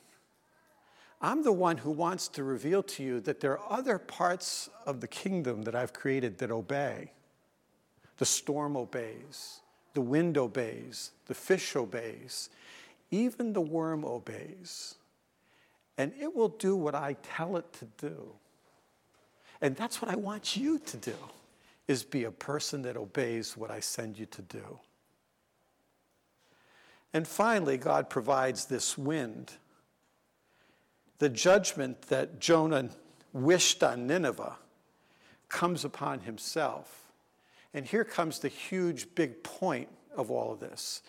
I'm 1.22 1.44
the 1.44 1.52
one 1.52 1.78
who 1.78 1.92
wants 1.92 2.26
to 2.28 2.42
reveal 2.42 2.82
to 2.82 3.02
you 3.04 3.20
that 3.20 3.38
there 3.38 3.56
are 3.56 3.78
other 3.78 3.96
parts 3.96 4.68
of 4.84 5.00
the 5.00 5.06
kingdom 5.06 5.62
that 5.62 5.74
I've 5.74 5.92
created 5.92 6.38
that 6.38 6.50
obey. 6.50 7.12
The 8.18 8.26
storm 8.26 8.76
obeys, 8.76 9.60
the 9.94 10.00
wind 10.00 10.36
obeys, 10.36 11.12
the 11.26 11.34
fish 11.34 11.76
obeys, 11.76 12.50
even 13.12 13.52
the 13.52 13.60
worm 13.60 14.04
obeys. 14.04 14.96
And 15.96 16.12
it 16.18 16.34
will 16.34 16.48
do 16.48 16.74
what 16.74 16.96
I 16.96 17.16
tell 17.22 17.56
it 17.56 17.72
to 17.74 17.84
do. 17.98 18.32
And 19.60 19.76
that's 19.76 20.02
what 20.02 20.10
I 20.10 20.16
want 20.16 20.56
you 20.56 20.80
to 20.80 20.96
do 20.96 21.14
is 21.86 22.02
be 22.02 22.24
a 22.24 22.32
person 22.32 22.82
that 22.82 22.96
obeys 22.96 23.56
what 23.56 23.70
I 23.70 23.78
send 23.78 24.18
you 24.18 24.26
to 24.26 24.42
do. 24.42 24.80
And 27.12 27.28
finally, 27.28 27.76
God 27.76 28.10
provides 28.10 28.64
this 28.64 28.98
wind 28.98 29.52
the 31.22 31.28
judgment 31.28 32.02
that 32.08 32.40
Jonah 32.40 32.88
wished 33.32 33.84
on 33.84 34.08
Nineveh 34.08 34.56
comes 35.48 35.84
upon 35.84 36.18
himself. 36.18 37.12
And 37.72 37.86
here 37.86 38.02
comes 38.02 38.40
the 38.40 38.48
huge, 38.48 39.06
big 39.14 39.44
point 39.44 39.88
of 40.16 40.32
all 40.32 40.52
of 40.52 40.58
this 40.58 41.00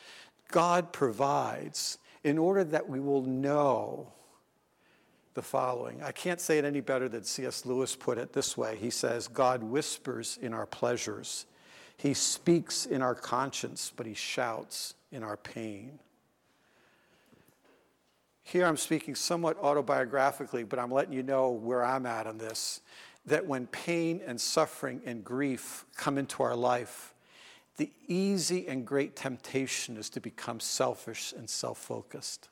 God 0.52 0.94
provides 0.94 1.98
in 2.24 2.38
order 2.38 2.64
that 2.64 2.88
we 2.88 3.00
will 3.00 3.24
know 3.24 4.14
the 5.34 5.42
following. 5.42 6.04
I 6.04 6.12
can't 6.12 6.40
say 6.40 6.60
it 6.60 6.64
any 6.64 6.80
better 6.80 7.10
than 7.10 7.24
C.S. 7.24 7.66
Lewis 7.66 7.96
put 7.96 8.20
it 8.20 8.34
this 8.34 8.56
way. 8.56 8.78
He 8.80 8.92
says, 8.92 9.28
God 9.28 9.64
whispers 9.64 10.38
in 10.44 10.54
our 10.54 10.68
pleasures, 10.68 11.48
He 11.98 12.14
speaks 12.14 12.86
in 12.86 13.02
our 13.02 13.16
conscience, 13.16 13.92
but 13.96 14.06
He 14.06 14.14
shouts 14.14 14.94
in 15.12 15.24
our 15.24 15.38
pain. 15.38 15.98
Here 18.44 18.66
I'm 18.66 18.78
speaking 18.78 19.16
somewhat 19.16 19.62
autobiographically, 19.62 20.68
but 20.68 20.78
I'm 20.78 20.92
letting 20.92 21.14
you 21.14 21.24
know 21.24 21.50
where 21.52 21.84
I'm 21.84 22.06
at 22.06 22.28
on 22.28 22.38
this. 22.38 22.82
That 23.26 23.46
when 23.46 23.68
pain 23.68 24.22
and 24.26 24.40
suffering 24.40 25.02
and 25.06 25.24
grief 25.24 25.86
come 25.96 26.18
into 26.18 26.44
our 26.44 26.56
life, 26.56 27.14
the 27.78 27.90
easy 28.08 28.68
and 28.68 28.86
great 28.86 29.16
temptation 29.16 29.96
is 29.98 30.10
to 30.12 30.20
become 30.20 30.60
selfish 30.60 31.34
and 31.36 31.50
self 31.50 31.78
focused. 31.78 32.50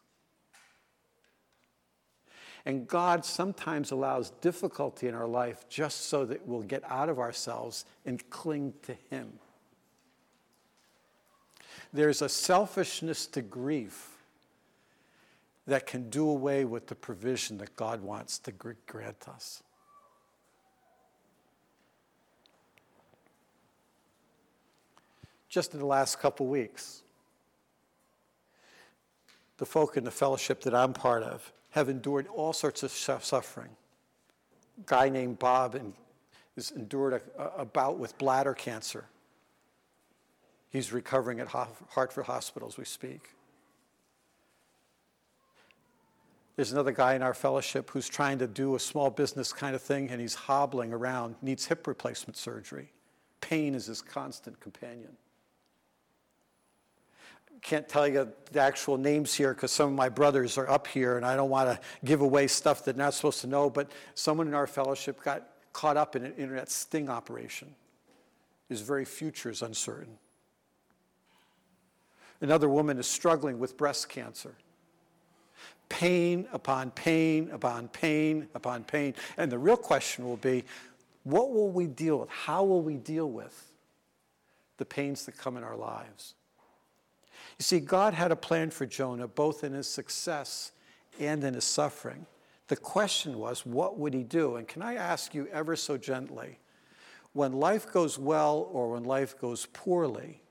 And 2.65 2.87
God 2.87 3.25
sometimes 3.25 3.91
allows 3.91 4.29
difficulty 4.29 5.07
in 5.07 5.15
our 5.15 5.27
life 5.27 5.67
just 5.67 6.05
so 6.05 6.25
that 6.25 6.47
we'll 6.47 6.61
get 6.61 6.83
out 6.89 7.09
of 7.09 7.19
ourselves 7.19 7.85
and 8.05 8.27
cling 8.29 8.73
to 8.83 8.95
Him. 9.09 9.33
There's 11.91 12.21
a 12.21 12.29
selfishness 12.29 13.25
to 13.27 13.41
grief 13.41 14.10
that 15.71 15.87
can 15.87 16.09
do 16.09 16.29
away 16.29 16.65
with 16.65 16.87
the 16.87 16.95
provision 16.95 17.57
that 17.59 17.77
God 17.77 18.01
wants 18.01 18.39
to 18.39 18.51
grant 18.51 19.29
us. 19.29 19.63
Just 25.47 25.73
in 25.73 25.79
the 25.79 25.85
last 25.85 26.19
couple 26.19 26.47
weeks, 26.47 27.03
the 29.59 29.65
folk 29.65 29.95
in 29.95 30.03
the 30.03 30.11
fellowship 30.11 30.59
that 30.63 30.75
I'm 30.75 30.91
part 30.91 31.23
of 31.23 31.53
have 31.69 31.87
endured 31.87 32.27
all 32.27 32.51
sorts 32.51 32.83
of 32.83 32.91
suffering. 32.91 33.69
A 34.77 34.83
guy 34.85 35.07
named 35.07 35.39
Bob 35.39 35.79
has 36.57 36.71
endured 36.71 37.21
a, 37.37 37.43
a 37.59 37.63
bout 37.63 37.97
with 37.97 38.17
bladder 38.17 38.53
cancer. 38.53 39.05
He's 40.69 40.91
recovering 40.91 41.39
at 41.39 41.47
Hartford 41.47 42.25
Hospital 42.25 42.67
as 42.67 42.77
we 42.77 42.83
speak. 42.83 43.29
There's 46.55 46.71
another 46.73 46.91
guy 46.91 47.15
in 47.15 47.23
our 47.23 47.33
fellowship 47.33 47.89
who's 47.89 48.09
trying 48.09 48.39
to 48.39 48.47
do 48.47 48.75
a 48.75 48.79
small 48.79 49.09
business 49.09 49.53
kind 49.53 49.73
of 49.73 49.81
thing 49.81 50.09
and 50.09 50.19
he's 50.19 50.35
hobbling 50.35 50.91
around, 50.91 51.35
needs 51.41 51.65
hip 51.65 51.87
replacement 51.87 52.35
surgery. 52.35 52.91
Pain 53.39 53.73
is 53.73 53.85
his 53.85 54.01
constant 54.01 54.59
companion. 54.59 55.15
Can't 57.61 57.87
tell 57.87 58.07
you 58.07 58.31
the 58.51 58.59
actual 58.59 58.97
names 58.97 59.33
here 59.33 59.53
because 59.53 59.71
some 59.71 59.89
of 59.89 59.95
my 59.95 60.09
brothers 60.09 60.57
are 60.57 60.69
up 60.69 60.87
here 60.87 61.17
and 61.17 61.25
I 61.25 61.35
don't 61.35 61.49
want 61.49 61.69
to 61.69 61.79
give 62.03 62.21
away 62.21 62.47
stuff 62.47 62.83
that 62.83 62.95
they're 62.95 63.05
not 63.05 63.13
supposed 63.13 63.41
to 63.41 63.47
know, 63.47 63.69
but 63.69 63.91
someone 64.15 64.47
in 64.47 64.53
our 64.53 64.67
fellowship 64.67 65.23
got 65.23 65.47
caught 65.71 65.95
up 65.95 66.15
in 66.15 66.25
an 66.25 66.33
internet 66.33 66.69
sting 66.69 67.07
operation. 67.07 67.73
His 68.67 68.81
very 68.81 69.05
future 69.05 69.49
is 69.49 69.61
uncertain. 69.61 70.17
Another 72.41 72.67
woman 72.67 72.97
is 72.97 73.07
struggling 73.07 73.59
with 73.59 73.77
breast 73.77 74.09
cancer 74.09 74.55
pain 75.91 76.47
upon 76.53 76.89
pain 76.91 77.49
upon 77.51 77.89
pain 77.89 78.47
upon 78.55 78.85
pain. 78.85 79.13
And 79.35 79.51
the 79.51 79.59
real 79.59 79.75
question 79.75 80.23
will 80.23 80.37
be 80.37 80.63
what 81.23 81.51
will 81.51 81.69
we 81.69 81.85
deal 81.85 82.19
with? 82.19 82.29
How 82.29 82.63
will 82.63 82.81
we 82.81 82.95
deal 82.95 83.29
with 83.29 83.71
the 84.77 84.85
pains 84.85 85.25
that 85.25 85.37
come 85.37 85.57
in 85.57 85.63
our 85.63 85.75
lives? 85.75 86.33
You 87.59 87.63
see, 87.63 87.81
God 87.81 88.13
had 88.13 88.31
a 88.31 88.37
plan 88.37 88.71
for 88.71 88.85
Jonah 88.85 89.27
both 89.27 89.65
in 89.65 89.73
his 89.73 89.87
success 89.87 90.71
and 91.19 91.43
in 91.43 91.55
his 91.55 91.65
suffering. 91.65 92.25
The 92.69 92.77
question 92.77 93.37
was, 93.37 93.65
what 93.65 93.99
would 93.99 94.13
he 94.13 94.23
do? 94.23 94.55
And 94.55 94.65
can 94.65 94.81
I 94.81 94.95
ask 94.95 95.35
you 95.35 95.47
ever 95.51 95.75
so 95.75 95.97
gently, 95.97 96.57
when 97.33 97.51
life 97.51 97.91
goes 97.91 98.17
well 98.17 98.69
or 98.71 98.91
when 98.91 99.03
life 99.03 99.37
goes 99.37 99.65
poorly, 99.73 100.41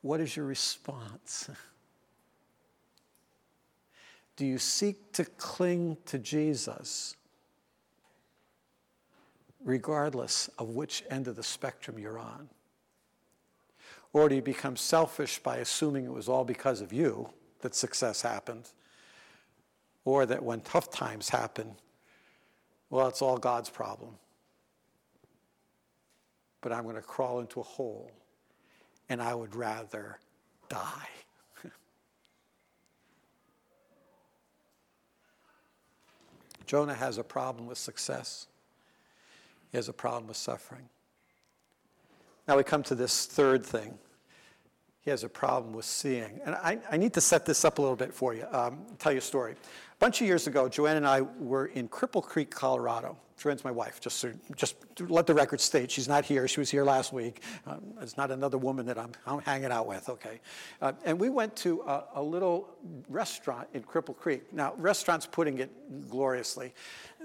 what 0.00 0.18
is 0.18 0.34
your 0.34 0.46
response? 0.46 1.50
Do 4.38 4.46
you 4.46 4.58
seek 4.58 5.10
to 5.14 5.24
cling 5.24 5.96
to 6.06 6.16
Jesus 6.16 7.16
regardless 9.64 10.48
of 10.60 10.68
which 10.68 11.02
end 11.10 11.26
of 11.26 11.34
the 11.34 11.42
spectrum 11.42 11.98
you're 11.98 12.20
on? 12.20 12.48
Or 14.12 14.28
do 14.28 14.36
you 14.36 14.40
become 14.40 14.76
selfish 14.76 15.40
by 15.40 15.56
assuming 15.56 16.04
it 16.04 16.12
was 16.12 16.28
all 16.28 16.44
because 16.44 16.80
of 16.80 16.92
you 16.92 17.30
that 17.62 17.74
success 17.74 18.22
happened? 18.22 18.70
Or 20.04 20.24
that 20.24 20.44
when 20.44 20.60
tough 20.60 20.88
times 20.88 21.30
happen, 21.30 21.74
well, 22.90 23.08
it's 23.08 23.20
all 23.20 23.38
God's 23.38 23.70
problem. 23.70 24.14
But 26.60 26.70
I'm 26.70 26.84
going 26.84 26.94
to 26.94 27.02
crawl 27.02 27.40
into 27.40 27.58
a 27.58 27.64
hole 27.64 28.12
and 29.08 29.20
I 29.20 29.34
would 29.34 29.56
rather 29.56 30.20
die. 30.68 31.08
Jonah 36.68 36.94
has 36.94 37.16
a 37.16 37.24
problem 37.24 37.66
with 37.66 37.78
success, 37.78 38.46
he 39.72 39.78
has 39.78 39.88
a 39.88 39.92
problem 39.92 40.28
with 40.28 40.36
suffering. 40.36 40.88
Now 42.46 42.56
we 42.56 42.62
come 42.62 42.82
to 42.84 42.94
this 42.94 43.26
third 43.26 43.64
thing. 43.64 43.98
He 45.00 45.10
has 45.10 45.24
a 45.24 45.28
problem 45.28 45.72
with 45.72 45.84
seeing. 45.84 46.40
And 46.44 46.54
I, 46.54 46.78
I 46.90 46.96
need 46.98 47.14
to 47.14 47.20
set 47.20 47.46
this 47.46 47.64
up 47.64 47.78
a 47.78 47.82
little 47.82 47.96
bit 47.96 48.12
for 48.12 48.34
you, 48.34 48.46
um, 48.52 48.80
tell 48.98 49.12
you 49.12 49.18
a 49.18 49.22
story. 49.22 49.52
A 49.52 49.98
bunch 49.98 50.20
of 50.20 50.26
years 50.26 50.46
ago, 50.46 50.68
Joanne 50.68 50.98
and 50.98 51.06
I 51.06 51.22
were 51.22 51.66
in 51.66 51.88
Cripple 51.88 52.22
Creek, 52.22 52.50
Colorado. 52.50 53.16
Joanne's 53.38 53.64
my 53.64 53.70
wife, 53.70 54.00
just, 54.00 54.20
to, 54.22 54.34
just 54.56 54.74
let 55.00 55.26
the 55.26 55.34
record 55.34 55.60
state. 55.60 55.90
She's 55.90 56.08
not 56.08 56.24
here. 56.24 56.48
She 56.48 56.58
was 56.58 56.70
here 56.70 56.84
last 56.84 57.12
week. 57.12 57.42
Um, 57.66 57.80
it's 58.00 58.16
not 58.16 58.30
another 58.32 58.58
woman 58.58 58.86
that 58.86 58.98
I'm, 58.98 59.12
I'm 59.26 59.38
hanging 59.40 59.70
out 59.70 59.86
with, 59.86 60.08
okay? 60.08 60.40
Uh, 60.82 60.92
and 61.04 61.18
we 61.18 61.28
went 61.28 61.54
to 61.56 61.82
a, 61.82 62.04
a, 62.16 62.22
little 62.22 62.68
restaurant 63.08 63.68
in 63.74 63.82
Cripple 63.84 64.16
Creek. 64.16 64.52
Now, 64.52 64.74
restaurant's 64.76 65.26
putting 65.26 65.58
it 65.58 65.70
gloriously. 66.10 66.74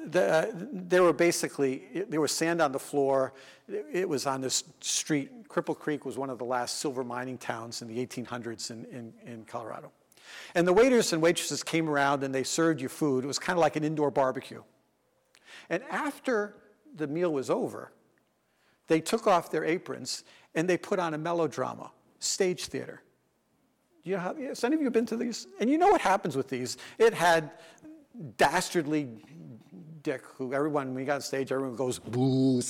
the, 0.05 0.23
uh, 0.23 0.51
there 0.53 1.01
were 1.01 1.13
basically, 1.13 1.83
there 2.07 2.21
was 2.21 2.31
sand 2.31 2.61
on 2.61 2.71
the 2.71 2.79
floor. 2.79 3.33
It, 3.67 3.85
it 3.91 4.09
was 4.09 4.27
on 4.27 4.41
this 4.41 4.63
street. 4.81 5.47
Cripple 5.47 5.77
Creek 5.77 6.05
was 6.05 6.17
one 6.17 6.29
of 6.29 6.37
the 6.37 6.45
last 6.45 6.79
silver 6.79 7.03
mining 7.03 7.39
towns 7.39 7.81
in 7.81 7.87
the 7.87 8.05
1800s 8.05 8.69
in, 8.69 8.85
in, 8.85 9.13
in 9.25 9.45
Colorado. 9.45 9.91
And 10.55 10.67
the 10.67 10.73
waiters 10.73 11.11
and 11.13 11.21
waitresses 11.21 11.63
came 11.63 11.89
around 11.89 12.23
and 12.23 12.33
they 12.33 12.43
served 12.43 12.81
you 12.81 12.89
food. 12.89 13.23
It 13.23 13.27
was 13.27 13.39
kind 13.39 13.57
of 13.57 13.61
like 13.61 13.75
an 13.75 13.83
indoor 13.83 14.11
barbecue. 14.11 14.61
And 15.69 15.83
after 15.89 16.55
the 16.95 17.07
meal 17.07 17.33
was 17.33 17.49
over, 17.49 17.91
they 18.87 19.01
took 19.01 19.27
off 19.27 19.49
their 19.49 19.63
aprons 19.63 20.23
and 20.55 20.69
they 20.69 20.77
put 20.77 20.99
on 20.99 21.13
a 21.13 21.17
melodrama, 21.17 21.91
stage 22.19 22.65
theater. 22.65 23.01
You 24.03 24.17
know 24.17 24.35
has 24.37 24.63
any 24.63 24.75
of 24.75 24.81
you 24.81 24.91
been 24.91 25.05
to 25.07 25.15
these? 25.15 25.47
And 25.59 25.69
you 25.69 25.77
know 25.77 25.87
what 25.87 26.01
happens 26.01 26.35
with 26.35 26.49
these? 26.49 26.77
It 26.97 27.13
had 27.13 27.51
dastardly 28.37 29.23
dick 30.03 30.21
who 30.37 30.53
everyone, 30.53 30.87
when 30.87 30.95
we 30.95 31.05
got 31.05 31.15
on 31.15 31.21
stage, 31.21 31.51
everyone 31.51 31.77
goes 31.77 31.97
boo 31.97 32.61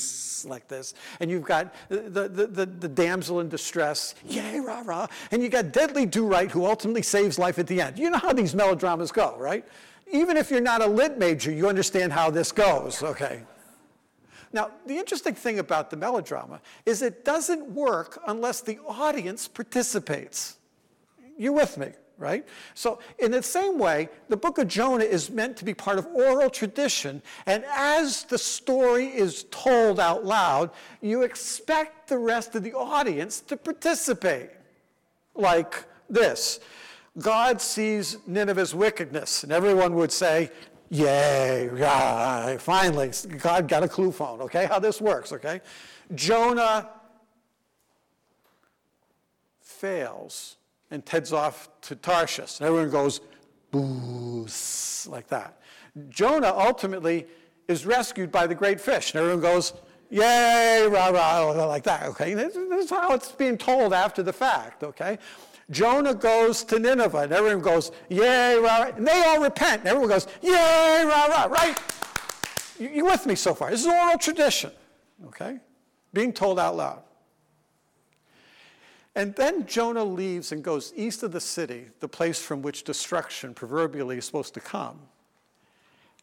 like 0.45 0.67
this. 0.67 0.93
And 1.19 1.32
you've 1.32 1.43
got 1.43 1.73
the, 1.89 2.29
the, 2.29 2.47
the, 2.47 2.65
the 2.65 2.88
damsel 2.88 3.39
in 3.39 3.49
distress, 3.49 4.13
yay, 4.25 4.60
rah, 4.60 4.84
rah. 4.86 5.08
And 5.32 5.41
you 5.41 5.49
got 5.49 5.71
Dudley 5.71 6.06
Do-Right 6.06 6.51
who 6.51 6.65
ultimately 6.65 7.01
saves 7.01 7.39
life 7.39 7.58
at 7.58 7.65
the 7.65 7.82
end. 7.82 7.97
You 7.97 8.12
know 8.12 8.19
how 8.19 8.34
these 8.34 8.53
melodramas 8.53 9.12
go, 9.12 9.36
right? 9.38 9.65
Even 10.11 10.37
if 10.37 10.51
you're 10.51 10.61
not 10.61 10.81
a 10.81 10.87
lit 10.87 11.17
major, 11.17 11.51
you 11.51 11.67
understand 11.67 12.13
how 12.13 12.29
this 12.29 12.51
goes, 12.51 13.01
okay? 13.01 13.43
Now, 14.51 14.69
the 14.85 14.97
interesting 14.97 15.33
thing 15.33 15.59
about 15.59 15.89
the 15.89 15.97
melodrama 15.97 16.61
is 16.85 17.01
it 17.01 17.25
doesn't 17.25 17.69
work 17.71 18.21
unless 18.27 18.61
the 18.61 18.77
audience 18.87 19.47
participates. 19.47 20.57
You're 21.37 21.53
with 21.53 21.77
me? 21.77 21.93
right? 22.17 22.45
So, 22.73 22.99
in 23.19 23.31
the 23.31 23.43
same 23.43 23.77
way, 23.77 24.07
the 24.29 24.37
book 24.37 24.57
of 24.57 24.67
Jonah 24.67 25.03
is 25.03 25.29
meant 25.29 25.57
to 25.57 25.65
be 25.65 25.73
part 25.73 25.97
of 25.97 26.05
oral 26.07 26.49
tradition, 26.49 27.21
and 27.45 27.65
as 27.69 28.23
the 28.23 28.37
story 28.37 29.07
is 29.07 29.45
told 29.51 29.99
out 29.99 30.23
loud, 30.23 30.71
you 31.01 31.23
expect 31.23 32.07
the 32.07 32.17
rest 32.17 32.55
of 32.55 32.63
the 32.63 32.73
audience 32.73 33.41
to 33.41 33.57
participate. 33.57 34.51
Like 35.35 35.83
this 36.09 36.59
God 37.19 37.62
sees 37.62 38.17
Nineveh's 38.26 38.73
wickedness, 38.73 39.43
and 39.43 39.52
everyone 39.52 39.95
would 39.95 40.12
say, 40.12 40.49
Yay, 40.89 41.71
yeah, 41.76 42.56
finally, 42.58 43.12
God 43.39 43.67
got 43.67 43.82
a 43.82 43.88
clue 43.88 44.12
phone, 44.12 44.41
okay? 44.41 44.65
How 44.65 44.78
this 44.78 45.02
works, 45.02 45.34
okay? 45.34 45.60
Jonah 46.13 46.89
fails 49.60 50.58
and 50.91 51.08
heads 51.10 51.34
off 51.34 51.69
to 51.82 51.95
Tarshish. 51.95 52.60
And 52.60 52.67
everyone 52.67 52.91
goes, 52.91 53.21
boo, 53.71 54.47
like 55.08 55.28
that. 55.30 55.60
Jonah 56.10 56.54
ultimately 56.56 57.26
is 57.67 57.86
rescued 57.86 58.32
by 58.32 58.45
the 58.45 58.56
great 58.56 58.80
fish. 58.80 59.13
And 59.13 59.19
everyone 59.19 59.41
goes, 59.41 59.73
yay, 60.12 60.88
rah, 60.88 61.10
rah, 61.10 61.65
like 61.65 61.84
that, 61.84 62.04
okay? 62.04 62.36
This 62.36 62.56
is 62.56 62.91
how 62.91 63.13
it's 63.13 63.32
being 63.32 63.58
told 63.58 63.93
after 63.93 64.21
the 64.21 64.32
fact, 64.32 64.84
okay? 64.84 65.17
Jonah 65.69 66.13
goes 66.13 66.63
to 66.65 66.80
Nineveh, 66.80 67.19
and 67.19 67.32
everyone 67.32 67.62
goes, 67.62 67.91
yay, 68.10 68.58
rah, 68.58 68.78
rah. 68.78 68.91
And 68.95 69.08
they 69.08 69.23
all 69.26 69.41
repent, 69.41 69.80
and 69.80 69.88
everyone 69.88 70.10
goes, 70.10 70.28
yay, 70.41 71.04
rah, 71.06 71.26
rah, 71.26 71.45
right? 71.45 71.78
You, 72.80 73.06
with 73.06 73.26
me 73.26 73.36
so 73.36 73.54
far? 73.54 73.71
This 73.71 73.82
is 73.82 73.88
oral 73.88 74.17
tradition, 74.17 74.71
okay? 75.28 75.60
Being 76.13 76.34
told 76.34 76.60
out 76.60 76.76
loud. 76.76 77.04
And 79.15 79.36
then 79.36 79.65
Jonah 79.67 80.04
leaves 80.04 80.52
and 80.52 80.63
goes 80.63 80.91
east 80.95 81.23
of 81.23 81.32
the 81.32 81.39
city, 81.39 81.88
the 81.99 82.08
place 82.08 82.41
from 82.41 82.62
which 82.62 82.84
destruction 82.84 83.54
proverbially 83.54 84.17
is 84.17 84.26
supposed 84.26 84.56
to 84.56 84.60
come. 84.60 84.99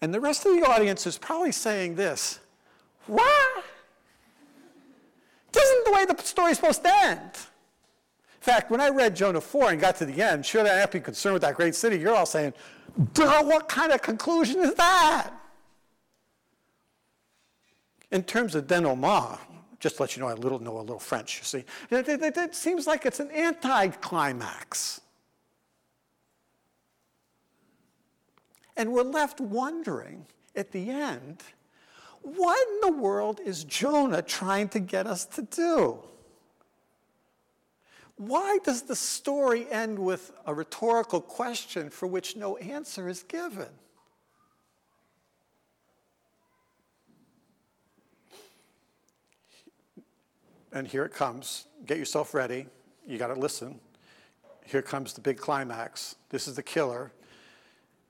And 0.03 0.12
the 0.12 0.20
rest 0.20 0.44
of 0.44 0.55
the 0.55 0.66
audience 0.66 1.07
is 1.07 1.18
probably 1.18 1.53
saying 1.53 1.94
this 1.94 2.40
What? 3.07 3.64
This 5.53 5.64
isn't 5.64 5.85
the 5.85 5.92
way 5.92 6.05
the 6.05 6.16
story's 6.22 6.57
supposed 6.57 6.83
to 6.85 6.92
end. 7.03 7.31
In 8.40 8.44
fact, 8.44 8.70
when 8.70 8.81
I 8.81 8.88
read 8.88 9.14
Jonah 9.14 9.40
4 9.40 9.72
and 9.72 9.81
got 9.81 9.96
to 9.96 10.07
the 10.07 10.22
end, 10.22 10.46
should 10.46 10.66
I 10.66 10.79
not 10.81 10.92
be 10.92 11.00
concerned 11.00 11.35
with 11.35 11.42
that 11.42 11.57
great 11.57 11.74
city? 11.74 11.98
You're 11.98 12.14
all 12.14 12.24
saying, 12.24 12.55
Duh, 13.12 13.44
what 13.44 13.68
kind 13.68 13.92
of 13.92 14.00
conclusion 14.00 14.61
is 14.61 14.74
that? 14.74 15.31
In 18.11 18.22
terms 18.22 18.55
of 18.55 18.66
denouement, 18.66 19.38
just 19.79 19.96
to 19.96 20.03
let 20.03 20.16
you 20.16 20.22
know, 20.22 20.29
I 20.29 20.33
little 20.33 20.59
know 20.59 20.79
a 20.79 20.81
little 20.81 20.98
French, 20.98 21.38
you 21.38 21.44
see. 21.44 21.64
It, 21.90 22.09
it, 22.09 22.37
it 22.37 22.55
seems 22.55 22.87
like 22.87 23.05
it's 23.05 23.20
an 23.20 23.31
anticlimax. 23.31 25.03
And 28.74 28.92
we're 28.92 29.03
left 29.03 29.38
wondering 29.40 30.24
at 30.57 30.72
the 30.72 30.88
end, 30.88 31.42
what 32.22 32.66
in 32.68 32.90
the 32.90 32.96
world 33.00 33.40
is 33.44 33.64
Jonah 33.64 34.22
trying 34.22 34.70
to 34.70 34.81
get 34.81 35.07
us 35.07 35.26
to 35.26 35.42
do? 35.42 35.98
Why 38.20 38.59
does 38.64 38.83
the 38.83 38.96
story 38.96 39.66
end 39.70 39.98
with 39.98 40.30
a 40.46 40.52
rhetorical 40.52 41.20
question 41.20 41.88
for 41.88 42.06
which 42.06 42.37
no 42.37 42.56
answer 42.59 43.09
is 43.09 43.22
given? 43.22 43.68
and 50.72 50.87
here 50.87 51.04
it 51.04 51.12
comes. 51.12 51.66
Get 51.87 51.98
yourself 51.98 52.35
ready. 52.35 52.66
You 53.06 53.18
got 53.18 53.28
to 53.28 53.35
listen. 53.35 53.80
Here 54.64 54.83
comes 54.83 55.12
the 55.12 55.20
big 55.20 55.38
climax. 55.38 56.16
This 56.28 56.46
is 56.46 56.56
the 56.56 56.62
killer. 56.62 57.12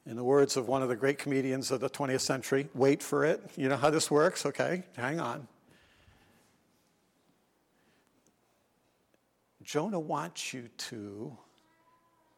In 0.06 0.16
the 0.16 0.24
words 0.24 0.56
of 0.56 0.66
one 0.68 0.82
of 0.82 0.88
the 0.88 0.96
great 0.96 1.18
comedians 1.18 1.70
of 1.70 1.80
the 1.80 1.90
20th 1.90 2.20
century, 2.20 2.68
wait 2.74 3.02
for 3.02 3.24
it. 3.24 3.42
You 3.56 3.68
know 3.68 3.76
how 3.76 3.90
this 3.90 4.10
works? 4.10 4.44
Okay, 4.46 4.82
hang 4.96 5.20
on. 5.20 5.46
Jonah 9.62 10.00
wants 10.00 10.54
you 10.54 10.68
to 10.76 11.36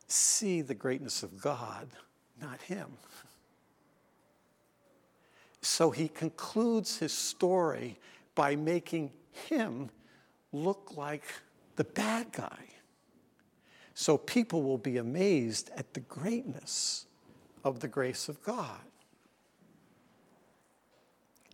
see 0.09 0.61
the 0.61 0.75
greatness 0.75 1.23
of 1.23 1.41
God, 1.41 1.89
not 2.41 2.61
him. 2.63 2.89
So 5.63 5.91
he 5.91 6.09
concludes 6.09 6.99
his 6.99 7.13
story 7.13 7.99
by 8.35 8.57
making 8.57 9.13
him 9.49 9.91
look 10.53 10.95
like 10.97 11.25
the 11.77 11.85
bad 11.85 12.33
guy. 12.33 12.69
So 13.95 14.19
people 14.19 14.63
will 14.63 14.79
be 14.79 14.97
amazed 14.97 15.71
at 15.77 15.95
the 15.95 16.01
greatness 16.01 17.07
of 17.65 17.81
the 17.81 17.89
grace 17.89 18.29
of 18.29 18.43
God. 18.43 18.81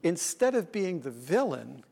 Instead 0.03 0.55
of 0.55 0.73
being 0.73 1.01
the 1.01 1.11
villain, 1.11 1.85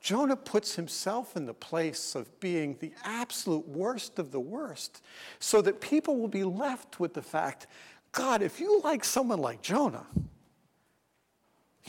Jonah 0.00 0.36
puts 0.36 0.76
himself 0.76 1.36
in 1.36 1.44
the 1.44 1.54
place 1.54 2.14
of 2.14 2.40
being 2.40 2.76
the 2.80 2.92
absolute 3.04 3.68
worst 3.68 4.18
of 4.18 4.32
the 4.32 4.40
worst, 4.40 5.02
so 5.38 5.60
that 5.62 5.80
people 5.80 6.16
will 6.16 6.28
be 6.28 6.44
left 6.44 6.98
with 6.98 7.14
the 7.14 7.22
fact 7.22 7.66
God, 8.12 8.42
if 8.42 8.58
you 8.58 8.80
like 8.80 9.04
someone 9.04 9.38
like 9.38 9.62
Jonah, 9.62 10.06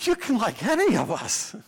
you 0.02 0.16
can 0.16 0.38
like 0.38 0.64
any 0.64 0.96
of 0.96 1.12
us. 1.12 1.56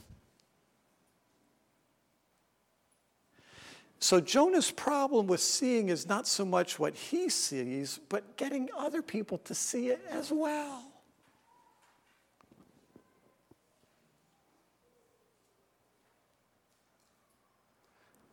So 4.03 4.19
Jonah's 4.19 4.69
problem 4.69 5.27
with 5.27 5.39
seeing 5.39 5.87
is 5.87 6.09
not 6.09 6.27
so 6.27 6.43
much 6.43 6.77
what 6.77 6.93
he 6.93 7.29
sees, 7.29 8.01
but 8.09 8.35
getting 8.35 8.67
other 8.77 9.01
people 9.01 9.37
to 9.45 9.55
see 9.55 9.87
it 9.87 10.01
as 10.09 10.29
well. 10.29 10.92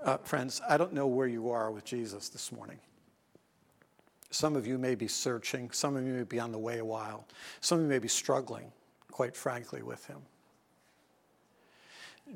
Uh, 0.02 0.16
friends, 0.18 0.62
I 0.66 0.78
don't 0.78 0.94
know 0.94 1.06
where 1.06 1.26
you 1.26 1.50
are 1.50 1.70
with 1.70 1.84
Jesus 1.84 2.30
this 2.30 2.50
morning. 2.50 2.78
Some 4.30 4.56
of 4.56 4.66
you 4.66 4.78
may 4.78 4.94
be 4.94 5.08
searching, 5.08 5.70
some 5.72 5.94
of 5.96 6.06
you 6.06 6.14
may 6.14 6.22
be 6.22 6.40
on 6.40 6.52
the 6.52 6.58
way 6.58 6.78
a 6.78 6.84
while, 6.84 7.26
some 7.60 7.78
of 7.78 7.84
you 7.84 7.90
may 7.90 7.98
be 7.98 8.08
struggling, 8.08 8.72
quite 9.10 9.36
frankly, 9.36 9.82
with 9.82 10.06
him. 10.06 10.20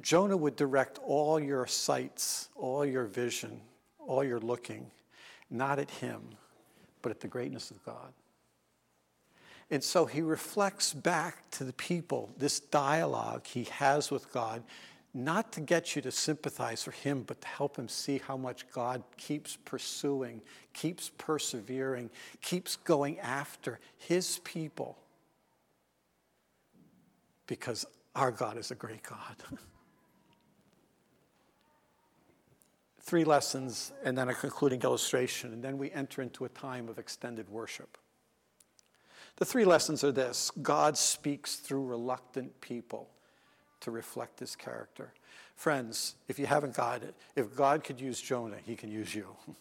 Jonah 0.03 0.37
would 0.37 0.57
direct 0.57 0.99
all 0.99 1.41
your 1.41 1.67
sights, 1.67 2.49
all 2.57 2.85
your 2.85 3.05
vision, 3.05 3.61
all 3.99 4.25
your 4.25 4.41
looking, 4.41 4.91
not 5.49 5.79
at 5.79 5.91
him, 5.91 6.21
but 7.01 7.11
at 7.11 7.21
the 7.21 7.29
greatness 7.29 7.71
of 7.71 7.83
God. 7.85 8.13
And 9.71 9.83
so 9.83 10.05
he 10.05 10.21
reflects 10.21 10.93
back 10.93 11.49
to 11.53 11.65
the 11.65 11.73
people 11.73 12.31
this 12.37 12.61
dialogue 12.61 13.47
he 13.47 13.65
has 13.65 14.11
with 14.11 14.31
God, 14.33 14.63
not 15.15 15.53
to 15.53 15.61
get 15.61 15.95
you 15.95 16.03
to 16.03 16.11
sympathize 16.11 16.83
for 16.83 16.91
him, 16.91 17.23
but 17.23 17.41
to 17.41 17.47
help 17.47 17.77
him 17.77 17.89
see 17.89 18.19
how 18.19 18.37
much 18.37 18.69
God 18.73 19.05
keeps 19.17 19.57
pursuing, 19.65 20.43
keeps 20.73 21.13
persevering, 21.17 22.11
keeps 22.43 22.75
going 22.75 23.21
after 23.21 23.79
his 23.97 24.41
people. 24.41 24.99
Because 27.47 27.87
our 28.17 28.33
God 28.33 28.59
is 28.59 28.73
a 28.73 28.75
great 28.75 29.05
God. 29.05 29.37
three 33.01 33.25
lessons 33.25 33.93
and 34.03 34.19
then 34.19 34.29
a 34.29 34.35
concluding 34.35 34.83
illustration, 34.83 35.53
and 35.53 35.63
then 35.63 35.79
we 35.79 35.93
enter 35.93 36.23
into 36.23 36.45
a 36.45 36.49
time 36.49 36.89
of 36.89 36.99
extended 36.99 37.49
worship. 37.49 37.99
The 39.37 39.45
three 39.45 39.65
lessons 39.65 40.03
are 40.03 40.13
this 40.13 40.51
God 40.63 40.97
speaks 40.97 41.57
through 41.57 41.85
reluctant 41.85 42.61
people 42.61 43.11
to 43.85 43.91
reflect 43.91 44.41
his 44.41 44.57
character. 44.57 45.13
Friends, 45.55 46.17
if 46.27 46.39
you 46.39 46.47
haven't 46.47 46.75
got 46.75 47.03
it, 47.03 47.15
if 47.37 47.55
God 47.55 47.85
could 47.85 48.01
use 48.01 48.21
Jonah, 48.21 48.57
he 48.65 48.75
can 48.77 48.91
use 48.91 49.15
you. 49.15 49.27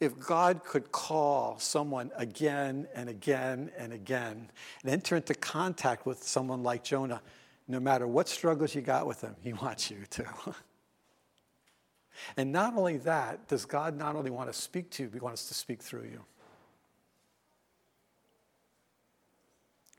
if 0.00 0.18
God 0.18 0.64
could 0.64 0.92
call 0.92 1.58
someone 1.58 2.10
again 2.16 2.86
and 2.94 3.08
again 3.08 3.70
and 3.76 3.92
again 3.92 4.50
and 4.82 4.92
enter 4.92 5.16
into 5.16 5.34
contact 5.34 6.06
with 6.06 6.22
someone 6.22 6.62
like 6.62 6.84
Jonah, 6.84 7.20
no 7.66 7.80
matter 7.80 8.06
what 8.06 8.28
struggles 8.28 8.74
you 8.74 8.80
got 8.80 9.06
with 9.06 9.20
him, 9.20 9.34
he 9.42 9.52
wants 9.52 9.90
you 9.90 9.98
to. 10.10 10.26
and 12.36 12.52
not 12.52 12.76
only 12.76 12.98
that, 12.98 13.48
does 13.48 13.64
God 13.64 13.96
not 13.96 14.14
only 14.14 14.30
want 14.30 14.52
to 14.52 14.58
speak 14.58 14.90
to 14.92 15.02
you, 15.02 15.08
but 15.08 15.16
he 15.16 15.24
wants 15.24 15.48
to 15.48 15.54
speak 15.54 15.82
through 15.82 16.04
you. 16.04 16.24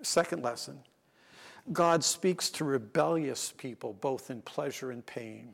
Second 0.02 0.44
lesson 0.44 0.80
God 1.72 2.04
speaks 2.04 2.50
to 2.52 2.64
rebellious 2.64 3.54
people 3.58 3.94
both 3.94 4.30
in 4.30 4.42
pleasure 4.42 4.92
and 4.92 5.06
pain. 5.06 5.54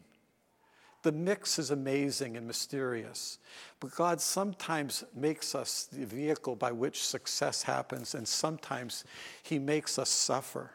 The 1.04 1.12
mix 1.12 1.58
is 1.58 1.71
amazing 1.71 2.38
and 2.38 2.45
mysterious, 2.45 3.39
but 3.80 3.95
God 3.95 4.21
sometimes 4.21 5.04
makes 5.15 5.56
us 5.56 5.86
the 5.91 6.06
vehicle 6.06 6.56
by 6.56 6.71
which 6.71 7.04
success 7.04 7.63
happens, 7.63 8.13
and 8.13 8.27
sometimes 8.27 9.04
He 9.41 9.58
makes 9.58 9.97
us 9.97 10.10
suffer. 10.10 10.71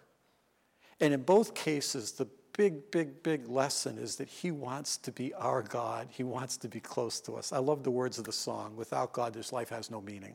And 1.01 1.15
in 1.15 1.23
both 1.23 1.55
cases, 1.55 2.13
the 2.13 2.27
big, 2.57 2.91
big, 2.91 3.23
big 3.23 3.49
lesson 3.49 3.99
is 3.99 4.17
that 4.17 4.29
He 4.29 4.51
wants 4.51 4.97
to 4.99 5.13
be 5.13 5.33
our 5.35 5.63
God. 5.63 6.09
He 6.11 6.25
wants 6.25 6.57
to 6.57 6.69
be 6.69 6.81
close 6.81 7.21
to 7.21 7.37
us. 7.37 7.53
I 7.53 7.59
love 7.59 7.85
the 7.85 7.91
words 7.93 8.19
of 8.19 8.25
the 8.25 8.33
song 8.33 8.75
Without 8.75 9.13
God, 9.13 9.33
this 9.33 9.53
life 9.53 9.69
has 9.69 9.93
no 9.93 10.01
meaning. 10.01 10.35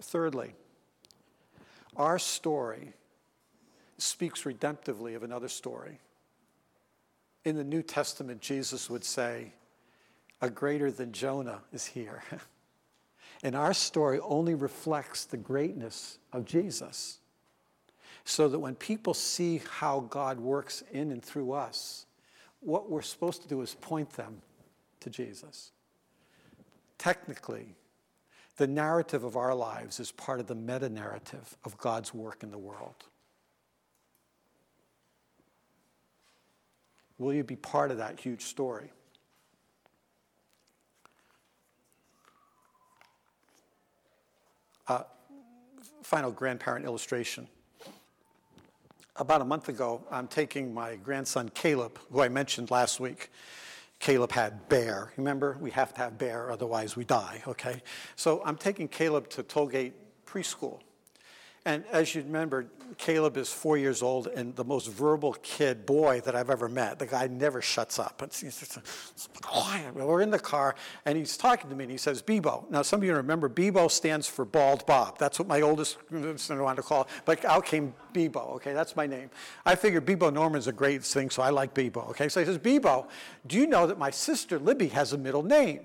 Thirdly, 0.00 0.54
our 1.96 2.18
story 2.18 2.92
speaks 3.98 4.44
redemptively 4.44 5.16
of 5.16 5.22
another 5.22 5.48
story. 5.48 5.98
In 7.44 7.56
the 7.56 7.64
New 7.64 7.82
Testament, 7.82 8.40
Jesus 8.40 8.88
would 8.88 9.04
say, 9.04 9.52
A 10.40 10.48
greater 10.48 10.90
than 10.90 11.12
Jonah 11.12 11.60
is 11.72 11.84
here. 11.86 12.22
and 13.42 13.56
our 13.56 13.74
story 13.74 14.20
only 14.20 14.54
reflects 14.54 15.24
the 15.24 15.36
greatness 15.36 16.18
of 16.32 16.44
Jesus. 16.44 17.18
So 18.24 18.48
that 18.48 18.58
when 18.58 18.74
people 18.74 19.14
see 19.14 19.62
how 19.70 20.00
God 20.00 20.38
works 20.38 20.84
in 20.92 21.10
and 21.10 21.24
through 21.24 21.52
us, 21.52 22.06
what 22.60 22.90
we're 22.90 23.02
supposed 23.02 23.42
to 23.42 23.48
do 23.48 23.62
is 23.62 23.74
point 23.74 24.10
them 24.10 24.42
to 25.00 25.10
Jesus. 25.10 25.70
Technically, 26.98 27.74
the 28.58 28.66
narrative 28.66 29.22
of 29.22 29.36
our 29.36 29.54
lives 29.54 30.00
is 30.00 30.10
part 30.10 30.40
of 30.40 30.48
the 30.48 30.54
meta 30.54 30.88
narrative 30.88 31.56
of 31.64 31.78
God's 31.78 32.12
work 32.12 32.42
in 32.42 32.50
the 32.50 32.58
world. 32.58 33.04
Will 37.18 37.32
you 37.32 37.44
be 37.44 37.56
part 37.56 37.92
of 37.92 37.98
that 37.98 38.18
huge 38.18 38.42
story? 38.42 38.90
Uh, 44.88 45.02
final 46.02 46.32
grandparent 46.32 46.84
illustration. 46.84 47.46
About 49.14 49.40
a 49.40 49.44
month 49.44 49.68
ago, 49.68 50.02
I'm 50.10 50.26
taking 50.26 50.74
my 50.74 50.96
grandson 50.96 51.48
Caleb, 51.50 51.98
who 52.10 52.22
I 52.22 52.28
mentioned 52.28 52.72
last 52.72 52.98
week, 52.98 53.30
Caleb 54.00 54.32
had 54.32 54.68
bear. 54.68 55.12
Remember, 55.16 55.56
we 55.60 55.70
have 55.72 55.92
to 55.94 56.00
have 56.00 56.18
bear, 56.18 56.50
otherwise 56.50 56.96
we 56.96 57.04
die, 57.04 57.42
okay? 57.46 57.82
So 58.16 58.42
I'm 58.44 58.56
taking 58.56 58.88
Caleb 58.88 59.28
to 59.30 59.42
Tollgate 59.42 59.92
Preschool. 60.26 60.80
And 61.68 61.84
as 61.92 62.14
you 62.14 62.22
remember, 62.22 62.64
Caleb 62.96 63.36
is 63.36 63.52
four 63.52 63.76
years 63.76 64.00
old 64.00 64.28
and 64.28 64.56
the 64.56 64.64
most 64.64 64.88
verbal 64.88 65.34
kid, 65.42 65.84
boy, 65.84 66.22
that 66.22 66.34
I've 66.34 66.48
ever 66.48 66.66
met. 66.66 66.98
The 66.98 67.04
guy 67.04 67.26
never 67.26 67.60
shuts 67.60 67.98
up. 67.98 68.22
It's, 68.22 68.42
it's, 68.42 68.78
it's 68.78 69.28
quiet. 69.42 69.94
We're 69.94 70.22
in 70.22 70.30
the 70.30 70.38
car 70.38 70.76
and 71.04 71.18
he's 71.18 71.36
talking 71.36 71.68
to 71.68 71.76
me 71.76 71.84
and 71.84 71.90
he 71.90 71.98
says, 71.98 72.22
Bebo. 72.22 72.70
Now, 72.70 72.80
some 72.80 73.00
of 73.00 73.04
you 73.04 73.14
remember, 73.14 73.50
Bebo 73.50 73.90
stands 73.90 74.26
for 74.26 74.46
Bald 74.46 74.86
Bob. 74.86 75.18
That's 75.18 75.38
what 75.38 75.46
my 75.46 75.60
oldest 75.60 75.98
son 76.36 76.62
wanted 76.62 76.76
to 76.76 76.88
call 76.88 77.02
it. 77.02 77.08
But 77.26 77.44
out 77.44 77.66
came 77.66 77.92
Bebo, 78.14 78.54
okay? 78.54 78.72
That's 78.72 78.96
my 78.96 79.06
name. 79.06 79.28
I 79.66 79.74
figured 79.74 80.06
Bebo 80.06 80.32
Norman's 80.32 80.68
a 80.68 80.72
great 80.72 81.04
thing, 81.04 81.28
so 81.28 81.42
I 81.42 81.50
like 81.50 81.74
Bebo, 81.74 82.08
okay? 82.08 82.30
So 82.30 82.40
he 82.40 82.46
says, 82.46 82.56
Bebo, 82.56 83.08
do 83.46 83.58
you 83.58 83.66
know 83.66 83.86
that 83.86 83.98
my 83.98 84.10
sister 84.10 84.58
Libby 84.58 84.88
has 84.88 85.12
a 85.12 85.18
middle 85.18 85.42
name? 85.42 85.80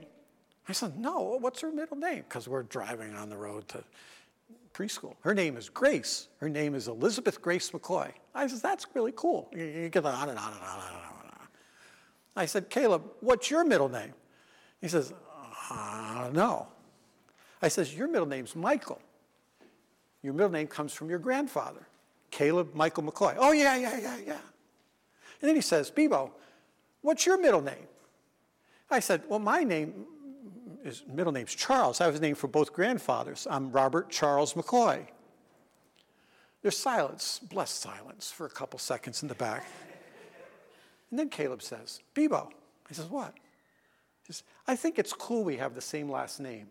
I 0.70 0.72
said, 0.72 0.98
no, 0.98 1.38
what's 1.42 1.60
her 1.60 1.74
middle 1.74 1.98
name? 1.98 2.24
Because 2.30 2.48
we're 2.48 2.64
driving 2.64 3.16
on 3.16 3.30
the 3.30 3.36
road 3.36 3.68
to 3.68 3.84
preschool. 4.74 5.16
Her 5.22 5.34
name 5.34 5.56
is 5.58 5.70
Grace. 5.70 6.28
Her 6.38 6.50
name 6.50 6.76
is 6.76 6.88
Elizabeth 6.88 7.42
Grace 7.42 7.70
McCoy. 7.72 8.12
I 8.34 8.48
said, 8.48 8.62
that's 8.62 8.86
really 8.94 9.14
cool. 9.16 9.50
You 9.56 9.90
get 9.90 10.06
on 10.06 10.30
and 10.30 10.38
on 10.38 10.54
and 10.54 10.62
on 10.62 10.78
and 10.80 10.96
on. 10.96 11.48
I 12.36 12.46
said, 12.48 12.70
Caleb, 12.70 13.04
what's 13.20 13.52
your 13.52 13.64
middle 13.64 13.90
name? 13.90 14.14
He 14.82 14.88
says, 14.88 15.14
uh, 15.70 16.30
no. 16.34 16.68
I 17.62 17.68
says, 17.68 17.96
your 17.96 18.08
middle 18.08 18.28
name's 18.28 18.56
Michael. 18.56 19.00
Your 20.24 20.34
middle 20.34 20.52
name 20.52 20.68
comes 20.68 20.94
from 20.94 21.10
your 21.10 21.20
grandfather, 21.20 21.88
Caleb 22.32 22.74
Michael 22.74 23.04
McCoy. 23.04 23.36
Oh, 23.38 23.52
yeah, 23.52 23.76
yeah, 23.76 24.00
yeah, 24.00 24.18
yeah. 24.26 24.38
And 25.42 25.50
then 25.50 25.56
he 25.56 25.62
says, 25.62 25.92
Bebo, 25.92 26.32
what's 27.02 27.26
your 27.26 27.38
middle 27.38 27.62
name? 27.62 27.88
I 28.90 29.00
said, 29.00 29.24
well, 29.28 29.40
my 29.40 29.64
name, 29.64 30.06
his 30.84 31.04
middle 31.08 31.32
name's 31.32 31.56
Charles. 31.56 32.02
I 32.02 32.08
was 32.08 32.20
named 32.20 32.38
for 32.38 32.48
both 32.48 32.74
grandfathers. 32.74 33.48
I'm 33.50 33.72
Robert 33.72 34.10
Charles 34.10 34.54
McCoy. 34.54 35.08
There's 36.62 36.78
silence, 36.78 37.40
blessed 37.40 37.82
silence, 37.82 38.32
for 38.32 38.46
a 38.46 38.50
couple 38.50 38.80
seconds 38.80 39.22
in 39.22 39.28
the 39.28 39.36
back. 39.36 39.66
And 41.10 41.20
then 41.20 41.30
Caleb 41.30 41.62
says, 41.62 42.02
Bebo. 42.16 42.50
He 42.88 42.96
says, 42.96 43.06
What? 43.06 43.34
He 44.26 44.34
says, 44.34 44.44
I 44.68 44.76
think 44.76 44.98
it's 44.98 45.14
cool 45.14 45.44
we 45.44 45.58
have 45.58 45.76
the 45.76 45.82
same 45.82 46.10
last 46.10 46.40
name. 46.40 46.68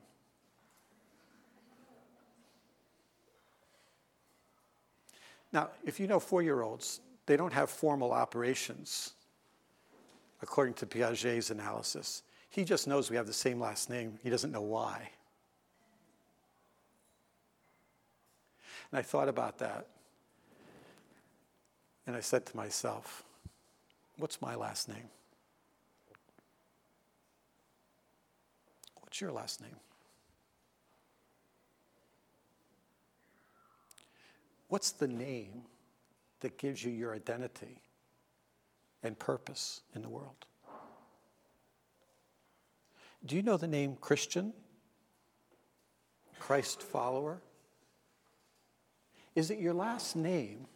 Now, 5.52 5.68
if 5.84 6.00
you 6.00 6.06
know 6.06 6.18
four 6.18 6.42
year 6.42 6.62
olds, 6.62 7.00
they 7.26 7.36
don't 7.36 7.52
have 7.52 7.70
formal 7.70 8.12
operations, 8.12 9.12
according 10.40 10.74
to 10.74 10.86
Piaget's 10.86 11.50
analysis. 11.50 12.22
He 12.52 12.64
just 12.64 12.86
knows 12.86 13.08
we 13.08 13.16
have 13.16 13.26
the 13.26 13.32
same 13.32 13.58
last 13.58 13.88
name. 13.88 14.18
He 14.22 14.28
doesn't 14.28 14.52
know 14.52 14.60
why. 14.60 15.08
And 18.90 18.98
I 18.98 19.02
thought 19.02 19.30
about 19.30 19.58
that. 19.60 19.86
And 22.06 22.14
I 22.14 22.20
said 22.20 22.44
to 22.44 22.56
myself, 22.56 23.22
what's 24.18 24.42
my 24.42 24.54
last 24.54 24.86
name? 24.86 25.08
What's 29.00 29.18
your 29.18 29.32
last 29.32 29.62
name? 29.62 29.76
What's 34.68 34.90
the 34.90 35.08
name 35.08 35.62
that 36.40 36.58
gives 36.58 36.84
you 36.84 36.92
your 36.92 37.14
identity 37.14 37.80
and 39.02 39.18
purpose 39.18 39.80
in 39.94 40.02
the 40.02 40.10
world? 40.10 40.44
Do 43.24 43.36
you 43.36 43.42
know 43.42 43.56
the 43.56 43.68
name 43.68 43.96
Christian? 44.00 44.52
Christ 46.40 46.82
follower? 46.82 47.40
Is 49.34 49.50
it 49.50 49.58
your 49.58 49.74
last 49.74 50.16
name? 50.16 50.66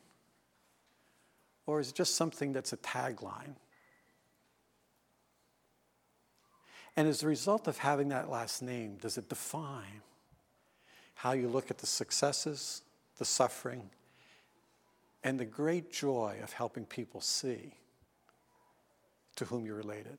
Or 1.67 1.81
is 1.81 1.91
it 1.91 1.97
just 1.97 2.15
something 2.15 2.53
that's 2.53 2.73
a 2.73 2.77
tagline? 2.77 3.57
And 6.97 7.09
as 7.09 7.23
a 7.23 7.27
result 7.27 7.67
of 7.67 7.79
having 7.79 8.09
that 8.09 8.31
last 8.31 8.63
name, 8.63 8.97
does 9.01 9.19
it 9.19 9.29
define 9.29 10.03
how 11.15 11.33
you 11.33 11.49
look 11.49 11.71
at 11.71 11.79
the 11.79 11.87
successes, 11.87 12.83
the 13.19 13.25
suffering, 13.25 13.91
and 15.25 15.39
the 15.39 15.45
great 15.45 15.93
joy 15.93 16.39
of 16.43 16.53
helping 16.53 16.87
people 16.87 17.21
see 17.21 17.75
to 19.35 19.45
whom 19.47 19.67
you're 19.67 19.77
related? 19.77 20.19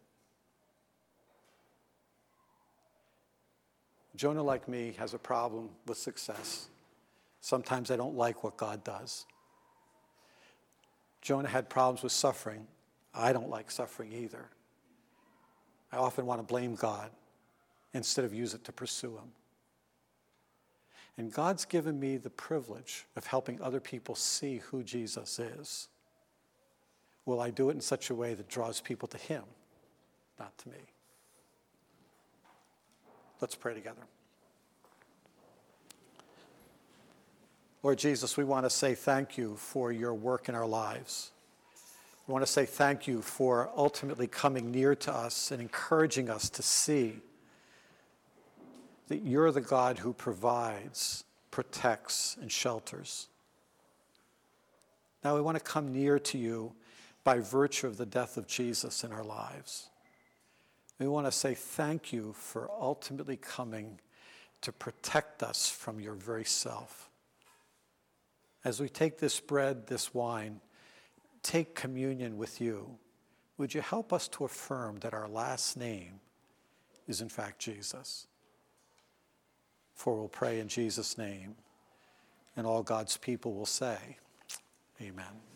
Jonah, 4.17 4.43
like 4.43 4.67
me, 4.67 4.93
has 4.97 5.13
a 5.13 5.17
problem 5.17 5.69
with 5.85 5.97
success. 5.97 6.67
Sometimes 7.39 7.89
I 7.89 7.95
don't 7.95 8.17
like 8.17 8.43
what 8.43 8.57
God 8.57 8.83
does. 8.83 9.25
Jonah 11.21 11.47
had 11.47 11.69
problems 11.69 12.03
with 12.03 12.11
suffering. 12.11 12.67
I 13.13 13.31
don't 13.31 13.49
like 13.49 13.71
suffering 13.71 14.11
either. 14.11 14.49
I 15.91 15.97
often 15.97 16.25
want 16.25 16.39
to 16.39 16.43
blame 16.43 16.75
God 16.75 17.11
instead 17.93 18.25
of 18.25 18.33
use 18.33 18.53
it 18.53 18.65
to 18.65 18.73
pursue 18.73 19.15
Him. 19.15 19.31
And 21.17 21.31
God's 21.31 21.63
given 21.63 21.99
me 21.99 22.17
the 22.17 22.29
privilege 22.29 23.05
of 23.15 23.25
helping 23.25 23.61
other 23.61 23.79
people 23.79 24.15
see 24.15 24.57
who 24.57 24.83
Jesus 24.83 25.39
is. 25.39 25.87
Will 27.25 27.39
I 27.39 27.49
do 27.49 27.69
it 27.69 27.73
in 27.73 27.81
such 27.81 28.09
a 28.09 28.15
way 28.15 28.33
that 28.33 28.49
draws 28.49 28.81
people 28.81 29.07
to 29.07 29.17
Him 29.17 29.43
not 30.39 30.57
to 30.59 30.69
me. 30.69 30.77
Let's 33.39 33.55
pray 33.55 33.73
together. 33.73 34.01
Lord 37.83 37.99
Jesus, 37.99 38.35
we 38.35 38.43
want 38.43 38.65
to 38.65 38.69
say 38.69 38.95
thank 38.95 39.37
you 39.37 39.55
for 39.55 39.91
your 39.91 40.13
work 40.13 40.49
in 40.49 40.55
our 40.55 40.65
lives. 40.65 41.31
We 42.27 42.33
want 42.33 42.45
to 42.45 42.51
say 42.51 42.65
thank 42.65 43.07
you 43.07 43.21
for 43.21 43.69
ultimately 43.77 44.27
coming 44.27 44.71
near 44.71 44.95
to 44.95 45.13
us 45.13 45.51
and 45.51 45.61
encouraging 45.61 46.29
us 46.29 46.49
to 46.49 46.61
see 46.61 47.21
that 49.07 49.21
you're 49.21 49.51
the 49.51 49.61
God 49.61 49.99
who 49.99 50.11
provides, 50.11 51.23
protects, 51.51 52.35
and 52.41 52.51
shelters. 52.51 53.27
Now 55.23 55.35
we 55.35 55.41
want 55.41 55.57
to 55.57 55.63
come 55.63 55.93
near 55.93 56.19
to 56.19 56.37
you 56.37 56.73
by 57.23 57.39
virtue 57.39 57.87
of 57.87 57.97
the 57.97 58.05
death 58.05 58.35
of 58.37 58.47
Jesus 58.47 59.03
in 59.03 59.11
our 59.13 59.23
lives. 59.23 59.89
We 60.99 61.07
want 61.07 61.27
to 61.27 61.31
say 61.31 61.53
thank 61.53 62.11
you 62.11 62.33
for 62.33 62.69
ultimately 62.79 63.37
coming 63.37 63.99
to 64.61 64.71
protect 64.71 65.43
us 65.43 65.69
from 65.69 65.99
your 65.99 66.15
very 66.15 66.45
self. 66.45 67.09
As 68.65 68.79
we 68.79 68.89
take 68.89 69.19
this 69.19 69.39
bread, 69.39 69.87
this 69.87 70.13
wine, 70.13 70.59
take 71.43 71.75
communion 71.75 72.37
with 72.37 72.59
you, 72.59 72.97
would 73.57 73.73
you 73.73 73.81
help 73.81 74.11
us 74.11 74.27
to 74.29 74.45
affirm 74.45 74.97
that 74.99 75.13
our 75.13 75.27
last 75.27 75.77
name 75.77 76.19
is 77.07 77.21
in 77.21 77.29
fact 77.29 77.59
Jesus? 77.59 78.27
For 79.93 80.15
we'll 80.15 80.27
pray 80.27 80.59
in 80.59 80.67
Jesus' 80.67 81.17
name, 81.17 81.55
and 82.55 82.67
all 82.67 82.83
God's 82.83 83.17
people 83.17 83.53
will 83.53 83.65
say, 83.65 84.17
Amen. 85.01 85.46